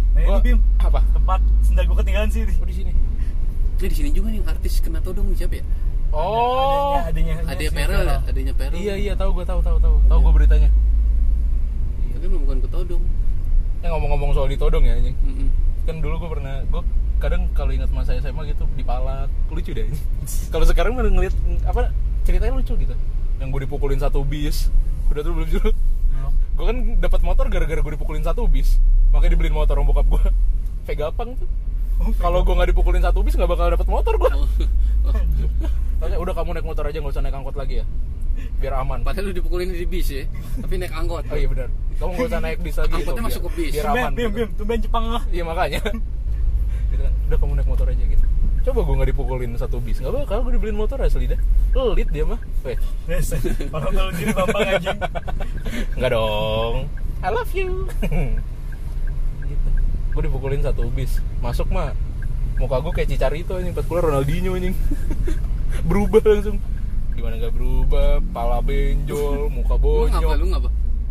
nah 0.09 0.19
ini 0.19 0.27
Gua- 0.27 0.41
bim. 0.41 0.59
Apa? 0.77 0.99
Tempat 1.09 1.39
sendal 1.61 1.85
gua 1.85 1.97
ketinggalan 1.97 2.29
sih. 2.29 2.43
Oh 2.53 2.63
di 2.63 2.75
sini. 2.75 2.91
Ya 3.77 3.87
di 3.87 3.95
sini 3.95 4.09
juga 4.09 4.27
nih 4.29 4.43
artis 4.43 4.79
kena 4.79 4.99
todong 4.99 5.31
siapa 5.33 5.55
ya? 5.55 5.65
Oh. 6.11 6.97
Adanya 6.99 7.41
adanya 7.41 7.51
Adanya 7.53 7.71
Perel 7.71 8.03
ya, 8.05 8.17
adanya 8.25 8.53
Perel. 8.53 8.73
iya 8.77 8.93
iya 8.95 9.13
tahu 9.15 9.31
gua 9.33 9.45
tahu 9.45 9.61
tahu 9.61 9.77
tahu. 9.79 9.95
Tahu 10.05 10.19
gua 10.19 10.33
beritanya. 10.33 10.69
Tapi 12.13 12.25
memang 12.27 12.43
bukan 12.45 12.59
ketodong. 12.65 13.03
ya 13.79 13.87
ngomong-ngomong 13.95 14.31
soal 14.35 14.47
ditodong 14.51 14.83
ya 14.83 14.93
anjing. 14.99 15.15
Kan 15.87 16.03
dulu 16.03 16.15
gua 16.19 16.29
pernah 16.35 16.55
gua 16.67 16.81
kadang 17.19 17.51
kalau 17.51 17.75
ingat 17.75 17.91
masa 17.91 18.15
SMA 18.15 18.47
gitu 18.47 18.63
dipalak 18.79 19.27
lucu 19.51 19.75
deh 19.75 19.91
kalau 20.55 20.63
sekarang 20.63 20.95
malah 20.95 21.11
ngeliat 21.11 21.35
apa 21.67 21.91
ceritanya 22.23 22.55
lucu 22.55 22.73
gitu. 22.79 22.95
Yang 23.39 23.47
gue 23.51 23.61
dipukulin 23.67 23.99
satu 23.99 24.23
bis. 24.23 24.67
Udah 25.11 25.23
tuh 25.23 25.31
belum 25.35 25.47
dulu 25.49 25.69
Belum. 26.15 26.33
gue 26.55 26.65
kan 26.67 26.77
dapat 26.99 27.19
motor 27.23 27.45
gara-gara 27.47 27.79
gue 27.79 27.93
dipukulin 27.95 28.23
satu 28.23 28.47
bis. 28.47 28.79
Makanya 29.11 29.35
dibeliin 29.35 29.55
motor 29.55 29.79
sama 29.79 29.87
bokap 29.89 30.07
gue 30.07 30.23
Vegapunk 30.85 31.31
tuh 31.43 31.49
kalau 32.15 32.41
gue 32.41 32.53
nggak 32.53 32.69
dipukulin 32.69 32.99
satu 32.99 33.19
bis 33.19 33.33
nggak 33.33 33.47
bakal 33.47 33.67
dapat 33.67 33.87
motor 33.87 34.13
gue 34.15 34.31
Oh. 35.01 35.15
Makanya 35.99 36.17
udah 36.17 36.33
kamu 36.33 36.49
naik 36.53 36.65
motor 36.65 36.83
aja 36.85 36.97
nggak 36.97 37.11
usah 37.11 37.21
naik 37.21 37.33
angkot 37.33 37.55
lagi 37.55 37.81
ya 37.81 37.85
biar 38.55 38.73
aman 38.77 38.99
Padahal 39.01 39.25
lu 39.25 39.33
dipukulin 39.33 39.67
di 39.67 39.83
bis 39.83 40.07
ya, 40.09 40.23
tapi 40.57 40.75
naik 40.75 40.91
angkot. 40.91 41.23
oh 41.23 41.35
iya 41.35 41.43
benar 41.45 41.67
kamu 41.97 42.09
nggak 42.13 42.29
usah 42.29 42.39
naik 42.39 42.59
bis 42.59 42.75
lagi 42.77 42.93
Angkotnya 42.93 43.13
biar- 43.17 43.27
masuk 43.27 43.41
ke 43.41 43.51
bis. 43.53 43.73
biar 43.73 43.85
Bim, 43.85 43.95
aman 43.97 44.11
bim, 44.13 44.29
bim, 44.29 44.49
tuh 44.53 44.63
bim 44.63 44.79
Jepang 44.79 45.05
lah. 45.09 45.23
iya 45.27 45.43
makanya 45.43 45.79
gitu 46.89 47.01
kan. 47.01 47.13
udah 47.25 47.37
kamu 47.37 47.51
naik 47.53 47.67
motor 47.67 47.85
aja 47.85 48.03
gitu 48.05 48.25
coba 48.61 48.79
gue 48.81 48.95
nggak 48.95 49.09
dipukulin 49.09 49.51
satu 49.55 49.77
bis 49.79 49.97
nggak 49.97 50.13
bakal 50.13 50.37
gue 50.41 50.51
dibeliin 50.53 50.77
motor 50.77 50.97
asli 50.99 51.25
dah 51.25 51.39
pelit 51.69 52.09
dia 52.09 52.23
mah 52.23 52.39
Weh, 52.61 52.77
Yes. 53.07 53.31
Orang 53.69 53.91
kalau 53.91 54.11
diri 54.11 54.31
bambang 54.31 54.67
anjing. 54.69 54.99
nggak 55.97 56.11
dong 56.11 56.75
I 57.19 57.29
love 57.29 57.51
you 57.51 57.87
gue 60.19 60.27
dipukulin 60.27 60.59
satu 60.59 60.91
bis 60.91 61.23
masuk 61.39 61.71
mah 61.71 61.95
muka 62.59 62.83
gue 62.83 62.91
kayak 62.91 63.07
Cicarito 63.07 63.55
anjing 63.55 63.71
pas 63.71 63.87
keluar 63.87 64.03
Ronaldinho 64.03 64.51
anjing 64.51 64.75
berubah 65.89 66.19
langsung 66.21 66.59
gimana 67.15 67.39
nggak 67.39 67.55
berubah 67.55 68.19
pala 68.35 68.59
benjol 68.59 69.47
muka 69.55 69.79
Lu 69.79 70.11
ngapa? 70.11 70.19
bonyok 70.19 70.35
Lu 70.35 70.47
ngapa? 70.51 70.69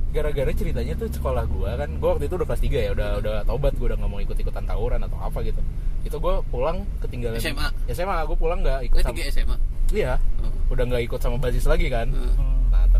gara-gara 0.09 0.53
ceritanya 0.53 0.93
tuh 0.95 1.09
sekolah 1.09 1.45
gua 1.47 1.73
kan 1.75 1.89
gua 1.97 2.09
waktu 2.13 2.29
itu 2.29 2.37
udah 2.37 2.47
kelas 2.47 2.61
3 2.61 2.69
ya 2.69 2.91
udah 2.93 3.09
udah 3.17 3.35
tobat 3.45 3.73
gua 3.77 3.87
udah 3.89 3.97
nggak 3.97 4.11
mau 4.11 4.21
ikut-ikutan 4.21 4.65
tawuran 4.65 5.01
atau 5.01 5.17
apa 5.19 5.39
gitu 5.41 5.61
itu 6.01 6.17
gua 6.17 6.45
pulang 6.45 6.85
ketinggalan 7.01 7.41
SMA? 7.41 7.69
SMA 7.89 8.17
gua 8.25 8.37
pulang 8.37 8.61
nggak 8.61 8.85
ikut 8.85 9.01
sama 9.01 9.17
SMA. 9.25 9.57
iya 9.89 10.21
Oh. 10.39 10.53
udah 10.69 10.85
nggak 10.85 11.01
ikut 11.03 11.17
sama 11.19 11.41
basis 11.41 11.65
lagi 11.65 11.89
kan. 11.89 12.13
Hmm. 12.13 12.58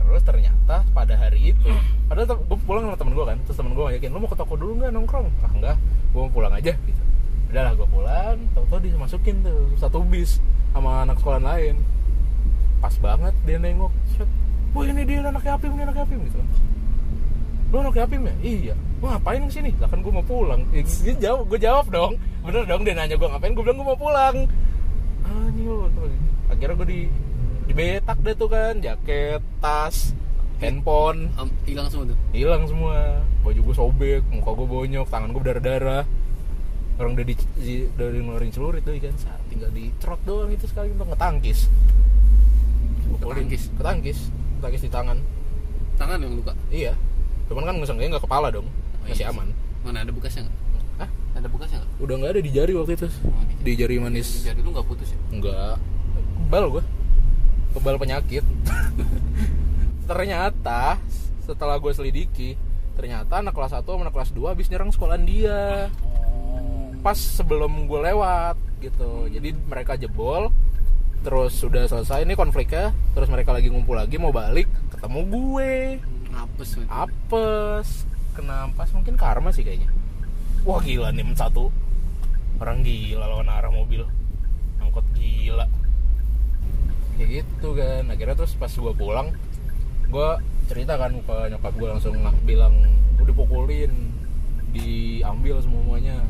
Terus 0.09 0.25
ternyata 0.25 0.81
pada 0.97 1.15
hari 1.21 1.53
itu 1.53 1.69
padahal 2.09 2.41
gue 2.41 2.59
pulang 2.65 2.89
sama 2.89 2.97
temen 2.97 3.13
gue 3.13 3.27
kan 3.29 3.39
terus 3.45 3.57
temen 3.61 3.73
gue 3.77 3.85
ngajakin 3.85 4.09
lu 4.09 4.19
mau 4.25 4.31
ke 4.33 4.37
toko 4.41 4.55
dulu 4.57 4.73
nggak 4.81 4.91
nongkrong? 4.97 5.29
Ah 5.45 5.53
enggak 5.53 5.77
gue 6.17 6.21
mau 6.25 6.33
pulang 6.33 6.53
aja 6.57 6.73
gitu. 6.73 7.03
Udahlah 7.53 7.73
gue 7.77 7.89
pulang 7.93 8.37
tau-tau 8.57 8.81
dimasukin 8.81 9.37
tuh 9.45 9.69
satu 9.77 10.01
bis 10.09 10.41
sama 10.73 11.05
anak 11.05 11.21
sekolah 11.21 11.41
lain. 11.45 11.77
Pas 12.81 12.95
banget 13.05 13.35
dia 13.45 13.61
nengok 13.61 13.93
set 14.17 14.31
wah 14.73 14.85
ini 14.89 15.03
dia 15.05 15.21
anaknya 15.21 15.53
Apim 15.61 15.77
ini 15.77 15.83
anaknya 15.85 16.05
Apim 16.09 16.21
gitu. 16.25 16.39
Lu 17.69 17.77
anaknya 17.85 18.03
Apim 18.09 18.23
ya 18.25 18.35
iya. 18.41 18.75
Lu 18.99 19.13
ngapain 19.13 19.45
di 19.45 19.53
sini? 19.53 19.71
Lah 19.77 19.89
kan 19.93 20.01
gue 20.01 20.13
mau 20.13 20.25
pulang. 20.25 20.65
Dia 20.73 21.15
jawab 21.21 21.53
gue 21.53 21.61
jawab 21.61 21.87
dong. 21.93 22.17
Bener 22.41 22.65
dong 22.65 22.83
dia 22.89 22.97
nanya 22.97 23.17
gue 23.21 23.29
ngapain? 23.29 23.53
Gue 23.53 23.65
bilang 23.69 23.79
gue 23.85 23.89
mau 23.93 24.01
pulang. 24.01 24.37
Ini 25.29 25.61
lu 25.69 25.85
akhirnya 26.49 26.75
gue 26.81 26.89
di 26.89 27.01
di 27.69 27.73
betak 27.73 28.19
deh 28.19 28.35
tuh 28.35 28.49
kan 28.49 28.75
jaket 28.79 29.45
tas 29.59 30.17
handphone 30.59 31.29
Hilang 31.63 31.87
semua 31.87 32.05
tuh. 32.09 32.17
hilang 32.33 32.65
semua 32.65 33.21
baju 33.41 33.61
gue 33.63 33.75
sobek 33.77 34.23
muka 34.29 34.51
gue 34.51 34.67
bonyok 34.67 35.07
tangan 35.07 35.29
gue 35.31 35.41
berdarah 35.41 35.63
darah 35.63 36.05
orang 36.99 37.15
udah 37.15 37.25
di, 37.25 37.35
di 37.57 37.75
dari 37.93 38.19
ngeluarin 38.19 38.51
celurit 38.51 38.83
tuh 38.83 38.97
kan 38.97 39.15
saat 39.15 39.39
tinggal 39.47 39.71
dicerot 39.71 40.19
doang 40.25 40.51
itu 40.51 40.65
sekali 40.65 40.91
untuk 40.91 41.09
ngetangkis 41.09 41.69
Ketangkis? 43.09 43.63
ketangkis 43.73 44.19
ketangkis 44.59 44.83
di 44.83 44.91
tangan 44.91 45.19
Tangan 45.97 46.19
yang 46.19 46.35
luka. 46.35 46.53
iya 46.69 46.95
cuman 47.47 47.65
kan 47.65 47.75
nggak 47.77 48.09
nggak 48.11 48.25
kepala 48.25 48.49
dong 48.49 48.67
Oh, 48.99 49.07
masih 49.07 49.25
iya. 49.25 49.31
aman 49.31 49.49
Mana 49.81 50.03
ada 50.03 50.11
bekasnya 50.11 50.45
nggak? 50.45 50.57
Hah? 50.99 51.09
Ada 51.35 51.47
bekasnya 51.49 51.79
nggak? 51.81 51.93
udah 51.99 52.15
nggak 52.19 52.31
ada 52.31 52.41
di 52.43 52.51
jari 52.51 52.73
waktu 52.75 52.93
itu 52.95 53.07
Oh, 53.25 53.43
di 53.59 53.73
jari 53.73 53.97
manis 53.97 54.29
Jadi 54.43 54.61
lu 54.61 54.69
nggak 54.69 54.85
putus 54.85 55.09
ya? 55.09 55.19
Enggak 55.31 55.77
Kebal 56.39 56.65
gue 56.71 56.83
Kebal 57.77 57.97
penyakit. 58.01 58.45
Ternyata 60.09 60.97
Setelah 61.45 61.77
gue 61.77 61.93
selidiki 61.93 62.57
Ternyata 62.97 63.45
anak 63.45 63.53
kelas 63.53 63.77
1 63.77 63.85
sama 63.85 64.09
anak 64.09 64.15
kelas 64.17 64.31
2 64.33 64.53
Habis 64.57 64.69
nyerang 64.73 64.91
sekolahan 64.91 65.23
dia. 65.29 65.93
Oh. 65.93 66.91
Pas 67.05 67.19
sebelum 67.19 67.85
gue 67.85 68.01
lewat 68.01 68.57
Gitu. 68.81 69.29
Jadi 69.29 69.53
mereka 69.69 70.01
jebol 70.01 70.49
Terus 71.21 71.53
sudah 71.53 71.85
selesai 71.85 72.25
nih 72.25 72.39
konfliknya 72.39 72.97
Terus 73.13 73.29
mereka 73.29 73.53
lagi 73.53 73.69
ngumpul 73.69 73.99
lagi 74.01 74.17
mau 74.17 74.33
balik 74.33 74.67
Ketemu 74.95 75.21
gue. 75.29 75.73
Apes 76.35 76.71
men. 76.79 76.89
Apes. 76.91 77.89
Kena 78.35 78.71
ampas 78.71 78.91
mungkin 78.95 79.19
karma 79.19 79.51
sih 79.51 79.67
kayaknya. 79.67 79.91
Wah 80.63 80.79
gila 80.83 81.11
nih 81.11 81.27
satu. 81.35 81.71
Orang 82.59 82.83
gila 82.83 83.27
lawan 83.27 83.51
arah 83.51 83.71
mobil. 83.71 84.07
Angkot 84.83 85.07
gila 85.15 85.67
Kayak 87.19 87.43
gitu 87.43 87.69
kan. 87.75 88.03
Akhirnya 88.09 88.37
terus 88.39 88.55
pas 88.55 88.71
gue 88.71 88.93
pulang 88.95 89.35
Gue 90.09 90.29
cerita 90.71 90.95
kan 90.95 91.13
ke 91.13 91.37
nyokap 91.51 91.75
gue 91.75 91.89
langsung 91.91 92.15
ng- 92.15 92.45
bilang 92.47 92.73
Udah 93.19 93.35
pukulin 93.35 93.93
Diambil 94.71 95.59
semuanya. 95.59 96.23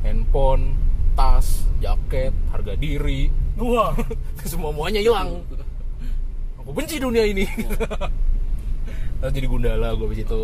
Handphone 0.00 0.74
Tas 1.12 1.68
Jaket 1.84 2.32
Harga 2.48 2.72
diri. 2.74 3.28
Wah. 3.60 3.92
semua 4.48 4.72
muanya 4.72 5.04
hilang. 5.04 5.44
Aku 6.64 6.72
benci 6.72 6.96
dunia 6.96 7.28
ini. 7.28 7.44
Terus 9.20 9.32
jadi 9.36 9.46
gundala 9.52 9.92
gue 9.92 10.08
abis 10.08 10.24
itu. 10.24 10.40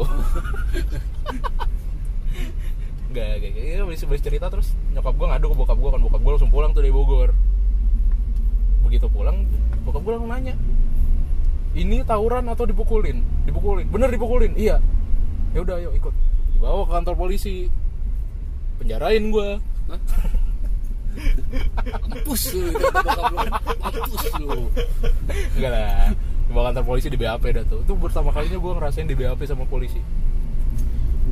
Gak, 3.17 3.41
gak, 3.41 3.51
gak, 3.57 3.65
ya, 3.65 3.81
habis, 3.81 4.05
habis 4.05 4.21
cerita 4.21 4.53
terus 4.53 4.77
nyokap 4.93 5.17
gue 5.17 5.27
ngadu 5.33 5.47
ke 5.49 5.57
bokap 5.57 5.79
gue 5.81 5.91
kan. 5.97 6.01
Bokap 6.05 6.21
gue 6.21 6.33
langsung 6.37 6.53
pulang 6.53 6.77
tuh 6.77 6.85
dari 6.85 6.93
Bogor 6.93 7.33
begitu 8.87 9.11
pulang 9.11 9.43
bokap 9.83 10.03
gue 10.07 10.13
langsung 10.15 10.31
nanya 10.31 10.55
ini 11.77 12.01
tawuran 12.09 12.49
atau 12.49 12.65
dipukulin? 12.65 13.21
Dipukulin. 13.45 13.85
Bener 13.93 14.09
dipukulin. 14.09 14.57
Iya. 14.57 14.81
Ya 15.53 15.61
udah 15.61 15.77
ayo 15.77 15.93
ikut. 15.93 16.15
Dibawa 16.57 16.89
ke 16.89 16.93
kantor 16.97 17.15
polisi. 17.21 17.69
Penjarain 18.81 19.21
gue? 19.29 19.49
Mampus 22.01 22.43
lu 22.57 22.73
lu. 22.73 22.81
Mampus 23.85 24.25
lu. 24.41 24.73
enggak 25.53 25.71
lah. 25.71 26.17
Dibawa 26.49 26.73
kantor 26.73 26.85
polisi 26.89 27.13
di 27.13 27.21
BAP 27.21 27.45
dah 27.45 27.65
tuh. 27.69 27.85
Itu 27.85 27.93
pertama 28.01 28.33
kalinya 28.33 28.57
gue 28.57 28.73
ngerasain 28.81 29.05
di 29.05 29.17
BAP 29.17 29.45
sama 29.45 29.69
polisi. 29.69 30.01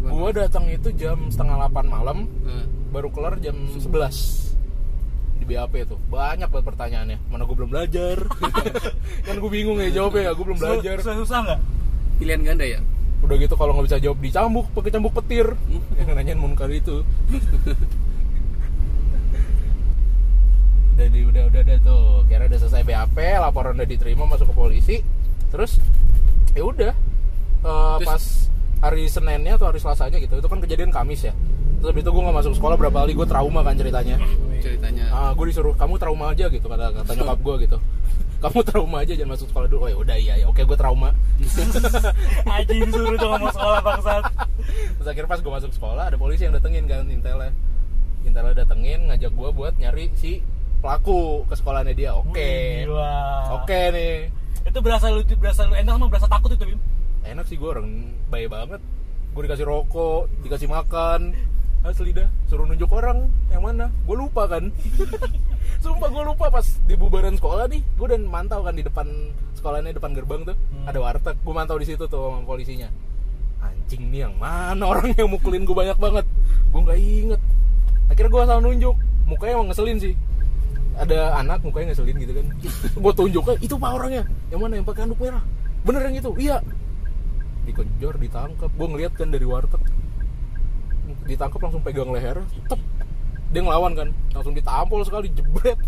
Gue 0.05 0.31
datang 0.37 0.69
itu 0.69 0.93
jam 0.93 1.33
setengah 1.33 1.65
8 1.73 1.89
malam 1.89 2.29
Nah, 2.45 2.69
baru 2.93 3.09
kelar 3.09 3.41
jam 3.41 3.57
11 3.73 4.54
di 5.45 5.53
BAP 5.53 5.75
itu 5.77 5.97
banyak 6.09 6.49
banget 6.49 6.65
pertanyaannya. 6.73 7.19
Mana 7.29 7.45
gue 7.45 7.53
belum 7.53 7.69
belajar? 7.69 8.17
Kan 9.29 9.37
gue 9.37 9.51
bingung 9.53 9.77
ya 9.77 9.93
jawabnya 9.93 10.33
ya 10.33 10.33
gue 10.33 10.45
belum 10.49 10.57
belajar. 10.59 10.97
Susah 11.05 11.17
susah 11.21 11.39
nggak? 11.45 11.61
pilihan 12.15 12.41
ganda 12.47 12.65
ya? 12.65 12.81
udah 13.25 13.41
gitu 13.41 13.57
kalau 13.57 13.73
nggak 13.73 13.89
bisa 13.89 13.99
jawab 14.05 14.21
dicambuk 14.21 14.69
pakai 14.77 14.91
cambuk 14.93 15.13
petir. 15.17 15.49
Yang 16.01 16.09
nanyain 16.17 16.41
munkar 16.41 16.69
itu. 16.73 17.05
Udah 20.95 21.11
di 21.11 21.27
udah 21.27 21.43
udah 21.51 21.61
udah 21.67 21.79
tuh. 21.83 22.23
Kira 22.31 22.47
udah 22.47 22.55
selesai 22.55 22.87
BAP 22.87 23.19
laporan 23.19 23.75
udah 23.75 23.89
diterima 23.89 24.31
masuk 24.31 24.47
ke 24.47 24.55
polisi. 24.55 24.97
Terus 25.51 25.83
ya 26.55 26.63
udah. 26.63 26.95
Eh, 26.95 27.97
Terus- 27.99 28.07
pas 28.07 28.23
hari 28.85 29.09
Seninnya 29.09 29.57
atau 29.59 29.73
hari 29.73 29.81
Selasanya 29.81 30.21
gitu 30.21 30.39
itu 30.39 30.47
kan 30.47 30.61
kejadian 30.61 30.93
Kamis 30.93 31.25
ya 31.25 31.35
terus 31.85 32.01
habis 32.01 32.09
itu 32.09 32.13
gue 32.17 32.23
nggak 32.25 32.37
masuk 32.41 32.53
sekolah 32.57 32.77
berapa 32.81 32.97
kali 33.05 33.13
gue 33.13 33.27
trauma 33.29 33.61
kan 33.61 33.77
ceritanya. 33.77 34.17
Ceritanya. 34.65 35.05
ah 35.13 35.31
gue 35.37 35.53
disuruh 35.53 35.77
kamu 35.77 36.01
trauma 36.01 36.33
aja 36.33 36.49
gitu 36.49 36.65
kata 36.65 36.97
kata 36.97 37.13
nyokap 37.13 37.39
gue 37.45 37.55
gitu. 37.69 37.79
Kamu 38.45 38.61
trauma 38.61 39.01
aja 39.01 39.13
jangan 39.17 39.37
masuk 39.37 39.49
sekolah 39.53 39.69
dulu. 39.73 39.85
Oh 39.85 39.89
ya 39.89 39.97
udah 40.01 40.17
iya 40.21 40.35
ya 40.41 40.47
oke 40.49 40.65
gue 40.65 40.77
trauma. 40.81 41.13
Aji 42.57 42.77
disuruh 42.89 43.17
tuh 43.21 43.29
ngomong 43.29 43.53
sekolah 43.53 43.81
bangsat. 43.85 44.25
terus 44.97 45.09
akhirnya 45.09 45.29
pas 45.29 45.41
gue 45.45 45.53
masuk 45.53 45.73
sekolah 45.77 46.05
ada 46.09 46.17
polisi 46.17 46.49
yang 46.49 46.57
datengin 46.57 46.89
kan 46.89 47.05
intelnya. 47.05 47.53
Intelnya 48.25 48.65
datengin 48.65 49.13
ngajak 49.13 49.33
gue 49.33 49.49
buat 49.53 49.77
nyari 49.77 50.09
si 50.17 50.41
pelaku 50.81 51.45
ke 51.49 51.55
sekolahnya 51.57 51.93
dia. 51.93 52.17
Oke. 52.17 52.85
Gila. 52.89 53.61
oke 53.61 53.81
nih. 53.93 54.33
Itu 54.65 54.81
berasa 54.81 55.13
lu 55.13 55.21
berasa 55.37 55.69
lu 55.69 55.77
enak 55.77 56.01
sama 56.01 56.09
berasa 56.09 56.29
takut 56.29 56.49
itu, 56.53 56.65
Bim. 56.65 56.81
enak 57.29 57.45
sih 57.45 57.61
gue 57.61 57.69
orang 57.69 58.09
baik 58.33 58.49
banget. 58.49 58.81
Gue 59.37 59.43
dikasih 59.49 59.69
rokok 59.69 60.33
dikasih 60.45 60.69
makan 60.69 61.33
asli 61.85 62.11
dah 62.11 62.25
suruh 62.49 62.65
nunjuk 62.65 62.89
orang 62.91 63.29
yang 63.53 63.61
mana? 63.61 63.93
Gue 64.09 64.17
lupa 64.17 64.49
kan. 64.49 64.73
Sumpah 65.85 66.09
gue 66.09 66.25
lupa 66.25 66.49
pas 66.49 66.65
di 66.65 66.95
bubaran 66.97 67.37
sekolah 67.37 67.69
nih 67.69 67.85
gue 67.85 68.07
udah 68.09 68.21
mantau 68.25 68.65
kan 68.65 68.73
di 68.73 68.81
depan 68.81 69.05
sekolahnya 69.55 69.93
depan 69.93 70.17
gerbang 70.17 70.43
tuh 70.43 70.57
Hmm. 70.57 70.89
ada 70.89 70.99
warteg. 70.99 71.37
Gue 71.45 71.55
mantau 71.55 71.77
di 71.77 71.85
situ 71.85 72.05
tuh 72.05 72.21
sama 72.33 72.41
polisinya. 72.43 72.89
Anjing 73.61 74.09
nih 74.09 74.25
yang 74.25 74.35
mana 74.37 74.85
orang 74.85 75.13
yang 75.13 75.29
mukulin 75.29 75.65
gue 75.65 75.77
banyak 75.77 75.97
banget? 75.97 76.25
Gue 76.73 76.81
nggak 76.81 76.99
inget. 77.01 77.41
Akhirnya 78.09 78.31
gue 78.33 78.43
asal 78.43 78.59
nunjuk. 78.61 78.97
Mukanya 79.25 79.53
emang 79.57 79.69
ngeselin 79.73 79.99
sih. 80.01 80.15
Ada 80.95 81.41
anak 81.41 81.61
mukanya 81.61 81.93
ngeselin 81.93 82.17
gitu 82.21 82.33
kan. 82.37 82.47
Gue 83.03 83.13
tunjuknya 83.17 83.57
itu 83.59 83.75
pak 83.75 83.91
orangnya. 83.91 84.23
Yang 84.53 84.61
mana? 84.63 84.73
Yang 84.79 84.87
pakai 84.87 85.01
handuk 85.03 85.19
merah. 85.19 85.43
Bener 85.83 86.01
yang 86.07 86.17
itu? 86.21 86.31
Iya. 86.39 86.57
Dikejar 87.65 88.15
ditangkap. 88.21 88.71
Gue 88.77 88.87
ngeliat 88.87 89.13
kan 89.17 89.29
dari 89.33 89.43
warteg 89.43 89.81
ditangkap 91.25 91.61
langsung 91.61 91.81
pegang 91.81 92.09
leher 92.09 92.39
tep 92.67 92.81
dia 93.49 93.61
ngelawan 93.61 93.93
kan 93.93 94.09
langsung 94.31 94.53
ditampol 94.53 95.01
sekali 95.03 95.31
jebret 95.31 95.79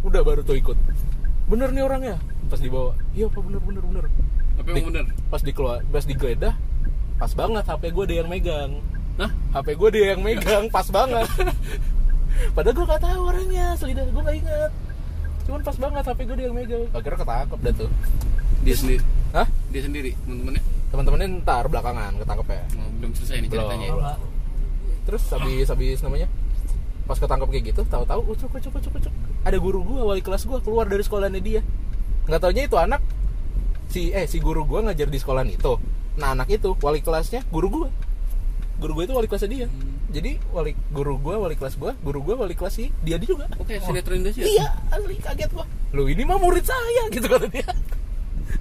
udah 0.00 0.20
baru 0.20 0.40
tuh 0.40 0.54
ikut 0.54 0.76
bener 1.44 1.70
nih 1.70 1.82
orangnya 1.82 2.16
pas 2.46 2.58
dibawa 2.58 2.92
iya 3.12 3.26
pak 3.26 3.40
bener 3.40 3.60
bener 3.60 3.82
bener 3.82 4.04
Tapi 4.54 4.68
emang 4.70 4.76
Di- 4.76 4.86
bener. 4.88 5.04
pas 5.26 5.40
dikeluar 5.40 5.78
pas 5.84 6.04
digeledah 6.04 6.54
pas 7.14 7.32
banget 7.32 7.64
HP 7.64 7.82
gue 7.90 8.04
dia 8.06 8.18
yang 8.20 8.28
megang 8.28 8.70
Hah? 9.14 9.30
HP 9.54 9.68
gue 9.74 9.88
dia 9.90 10.04
yang 10.12 10.20
megang 10.20 10.66
pas 10.68 10.86
banget 10.86 11.26
padahal 12.54 12.74
gue 12.74 12.86
gak 12.86 13.02
tahu 13.02 13.20
orangnya 13.24 13.66
selidar 13.74 14.06
gue 14.06 14.22
gak 14.22 14.36
inget 14.36 14.72
cuman 15.44 15.60
pas 15.60 15.76
banget 15.76 16.02
HP 16.04 16.20
gue 16.24 16.36
dia 16.36 16.46
yang 16.46 16.56
megang 16.56 16.84
akhirnya 16.90 17.18
ketangkep 17.18 17.58
dah 17.60 17.74
tuh 17.76 17.90
Dia 18.64 18.74
sendiri. 18.74 19.02
Hah? 19.30 19.44
Dia 19.68 19.82
sendiri, 19.82 20.10
teman-temannya. 20.24 20.62
teman-temannya 20.88 21.28
ntar 21.42 21.64
belakangan 21.66 22.12
ketangkep 22.16 22.46
ya 22.48 22.62
belum 22.96 23.12
selesai 23.12 23.36
nih 23.36 23.48
Belum. 23.48 23.62
ceritanya. 23.66 23.88
Terus 25.04 25.22
habis 25.30 25.68
habis 25.68 26.00
namanya 26.00 26.28
pas 27.04 27.20
ketangkep 27.20 27.48
kayak 27.52 27.64
gitu 27.76 27.82
tahu-tahu 27.84 28.32
ucuk 28.32 28.48
ucuk 28.56 28.72
ucuk 28.80 28.92
ucuk 28.96 29.12
ada 29.44 29.60
guru 29.60 29.84
gua 29.84 30.08
wali 30.08 30.24
kelas 30.24 30.48
gua 30.48 30.64
keluar 30.64 30.88
dari 30.88 31.04
sekolahnya 31.04 31.40
dia. 31.44 31.60
Nggak 32.24 32.40
taunya 32.40 32.62
itu 32.64 32.76
anak 32.80 33.04
si 33.92 34.08
eh 34.08 34.24
si 34.24 34.40
guru 34.40 34.64
gua 34.64 34.88
ngajar 34.88 35.12
di 35.12 35.20
sekolah 35.20 35.44
itu. 35.44 35.76
Nah 36.16 36.32
anak 36.32 36.48
itu 36.48 36.72
wali 36.80 37.04
kelasnya 37.04 37.44
guru 37.52 37.68
gua. 37.68 37.88
Guru 38.80 38.92
gua 38.96 39.04
itu 39.04 39.12
wali 39.12 39.28
kelasnya 39.28 39.50
dia. 39.52 39.66
Jadi 40.08 40.40
wali 40.48 40.72
guru 40.88 41.20
gua 41.20 41.36
wali 41.44 41.60
kelas 41.60 41.76
gua 41.76 41.92
guru 42.00 42.24
gua 42.24 42.48
wali 42.48 42.56
kelas 42.56 42.72
si 42.72 42.88
dia 43.04 43.20
dia 43.20 43.28
juga. 43.36 43.52
Oke, 43.60 43.76
sinetron 43.84 44.24
Indonesia. 44.24 44.40
iya 44.40 44.72
asli 44.88 45.20
kaget 45.20 45.52
gua. 45.52 45.68
Lu 45.92 46.08
ini 46.08 46.24
mah 46.24 46.40
murid 46.40 46.64
saya 46.64 47.04
gitu 47.14 47.28
kata 47.28 47.52
dia. 47.52 47.68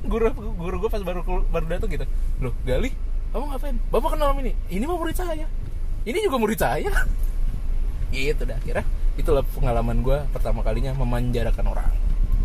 Guru 0.03 0.35
guru 0.35 0.75
gue 0.83 0.91
pas 0.91 0.99
baru 0.99 1.23
baru 1.23 1.65
datang 1.71 1.87
gitu 1.87 2.03
loh 2.43 2.51
gali 2.67 2.91
kamu 3.31 3.55
ngapain? 3.55 3.75
Bapak 3.87 4.19
kenal 4.19 4.35
ini? 4.43 4.51
Ini 4.67 4.83
mah 4.83 4.99
murid 4.99 5.15
saya 5.15 5.47
ini 6.03 6.17
juga 6.23 6.37
murid 6.39 6.59
saya. 6.59 6.91
Gitu 8.13 8.43
dah 8.45 8.59
kira 8.61 8.81
itulah 9.13 9.45
pengalaman 9.53 10.01
gue 10.01 10.17
pertama 10.33 10.65
kalinya 10.65 10.93
memanjarakan 10.97 11.65
orang. 11.69 11.91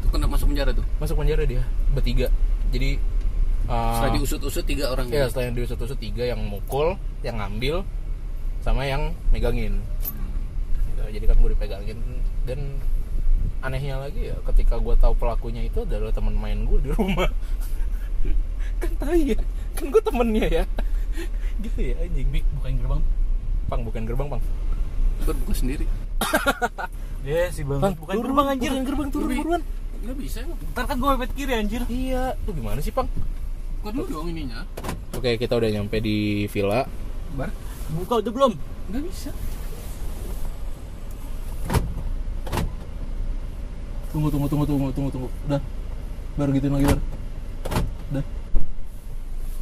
Itu 0.01 0.07
kena 0.13 0.29
masuk 0.29 0.53
penjara 0.53 0.71
tuh. 0.77 0.85
masuk 1.01 1.17
penjara 1.21 1.43
dia 1.49 1.63
bertiga. 1.97 2.29
Jadi 2.69 3.01
uh, 3.69 3.97
Setelah 3.99 4.13
diusut-usut 4.21 4.65
tiga 4.69 4.85
orang. 4.93 5.09
ya 5.09 5.29
setelah 5.29 5.53
diusut-usut 5.57 5.99
tiga 6.01 6.29
yang 6.29 6.41
mukul 6.45 6.97
yang 7.25 7.41
ngambil 7.41 7.85
sama 8.61 8.85
yang 8.85 9.17
megangin. 9.33 9.81
Gitu, 10.93 11.03
jadi 11.21 11.25
kan 11.25 11.37
gue 11.41 11.51
dipegangin. 11.57 11.99
Dan 12.45 12.77
anehnya 13.65 13.99
lagi 13.99 14.31
ya 14.31 14.37
ketika 14.53 14.79
gue 14.79 14.95
tahu 15.01 15.17
pelakunya 15.19 15.67
itu 15.67 15.83
adalah 15.83 16.13
teman 16.13 16.37
main 16.37 16.69
gue 16.69 16.79
di 16.85 16.91
rumah. 16.95 17.29
Kan 18.83 18.93
tai 19.01 19.35
ya. 19.35 19.39
Kan 19.75 19.91
gue 19.91 20.03
temennya 20.05 20.47
ya. 20.63 20.65
Gitu 21.65 21.81
ya 21.93 21.97
anjing. 22.05 22.29
Bik, 22.29 22.45
bukain 22.61 22.77
gerbang. 22.79 23.03
Pang 23.69 23.85
bukan 23.85 24.03
gerbang 24.05 24.29
pang 24.29 24.43
Berbuka 25.21 25.53
sendiri. 25.53 25.85
Ya 27.27 27.51
si 27.51 27.61
bang. 27.61 27.83
pang 27.83 27.95
Bukain 27.95 28.23
gerbang 28.23 28.47
anjir. 28.49 28.71
bukain 28.71 28.87
gerbang 28.87 29.09
turun 29.11 29.29
buruan 29.35 29.63
Nggak 29.99 30.17
bisa 30.17 30.39
emang. 30.41 30.59
Ntar 30.71 30.85
kan 30.87 30.97
gue 30.97 31.09
mepet 31.11 31.31
kiri 31.35 31.53
anjir. 31.53 31.83
iya 31.87 32.33
tuh 32.43 32.53
gimana 32.55 32.79
sih 32.79 32.91
pang 32.91 33.11
Buka 33.79 33.91
dulu 33.93 34.07
dong 34.09 34.27
ininya. 34.29 34.63
oke 35.13 35.37
kita 35.37 35.55
udah 35.55 35.69
nyampe 35.69 35.99
di 35.99 36.17
villa 36.47 36.87
Bar. 37.35 37.51
Buka 37.93 38.23
udah 38.23 38.33
belum? 38.33 38.53
Nggak 38.89 39.03
bisa. 39.05 39.31
tunggu 44.09 44.33
tunggu 44.33 44.49
tunggu 44.49 44.65
tunggu 44.65 44.89
tunggu 44.91 45.11
tunggu 45.13 45.29
udah 45.47 45.61
baru 46.35 46.51
gituin 46.57 46.75
lagi 46.75 46.87
baru 46.89 47.03
udah 48.09 48.25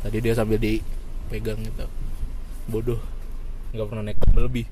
tadi 0.00 0.16
dia 0.22 0.32
sambil 0.32 0.54
dipegang 0.56 1.58
gitu 1.60 1.84
bodoh 2.70 3.00
nggak 3.76 3.88
pernah 3.92 4.04
naik 4.08 4.18
kabel 4.24 4.42
lebih. 4.48 4.64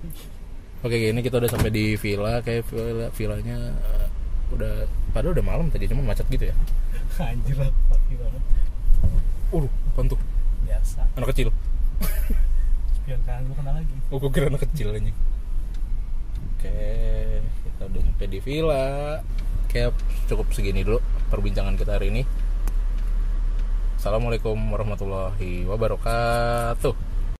Oke 0.84 0.96
ini 0.96 1.20
kita 1.24 1.40
udah 1.40 1.50
sampai 1.52 1.72
di 1.72 1.96
villa 1.96 2.40
kayak 2.44 2.64
villa 2.68 3.08
villanya 3.12 3.56
eh, 3.72 4.06
udah 4.52 4.84
padahal 5.16 5.32
udah 5.36 5.44
malam 5.44 5.66
tadi 5.68 5.88
cuma 5.88 6.04
macet 6.04 6.24
gitu 6.28 6.48
ya. 6.48 6.56
Anjir 7.30 7.56
lah, 7.56 7.70
pagi 7.92 8.14
banget. 8.16 8.42
uh 9.54 9.66
apaan 9.92 10.06
tuh? 10.08 10.20
Biasa. 10.64 11.00
anak 11.16 11.28
kecil. 11.32 11.48
Spion 13.00 13.20
kanan 13.28 13.48
gue 13.48 13.56
kena 13.56 13.72
lagi. 13.76 13.94
oh 14.12 14.18
gue 14.20 14.30
kira 14.32 14.46
anak 14.48 14.62
kecil 14.64 14.92
anjing. 14.92 15.16
Oke 16.56 16.76
kita 17.44 17.82
udah 17.88 18.00
nyampe 18.00 18.24
di 18.28 18.38
villa. 18.40 18.84
Kayak 19.68 19.96
cukup 20.28 20.48
segini 20.52 20.84
dulu 20.84 21.00
perbincangan 21.28 21.76
kita 21.76 22.00
hari 22.00 22.12
ini. 22.12 22.22
Assalamualaikum 23.96 24.60
warahmatullahi 24.68 25.64
wabarakatuh 25.64 27.13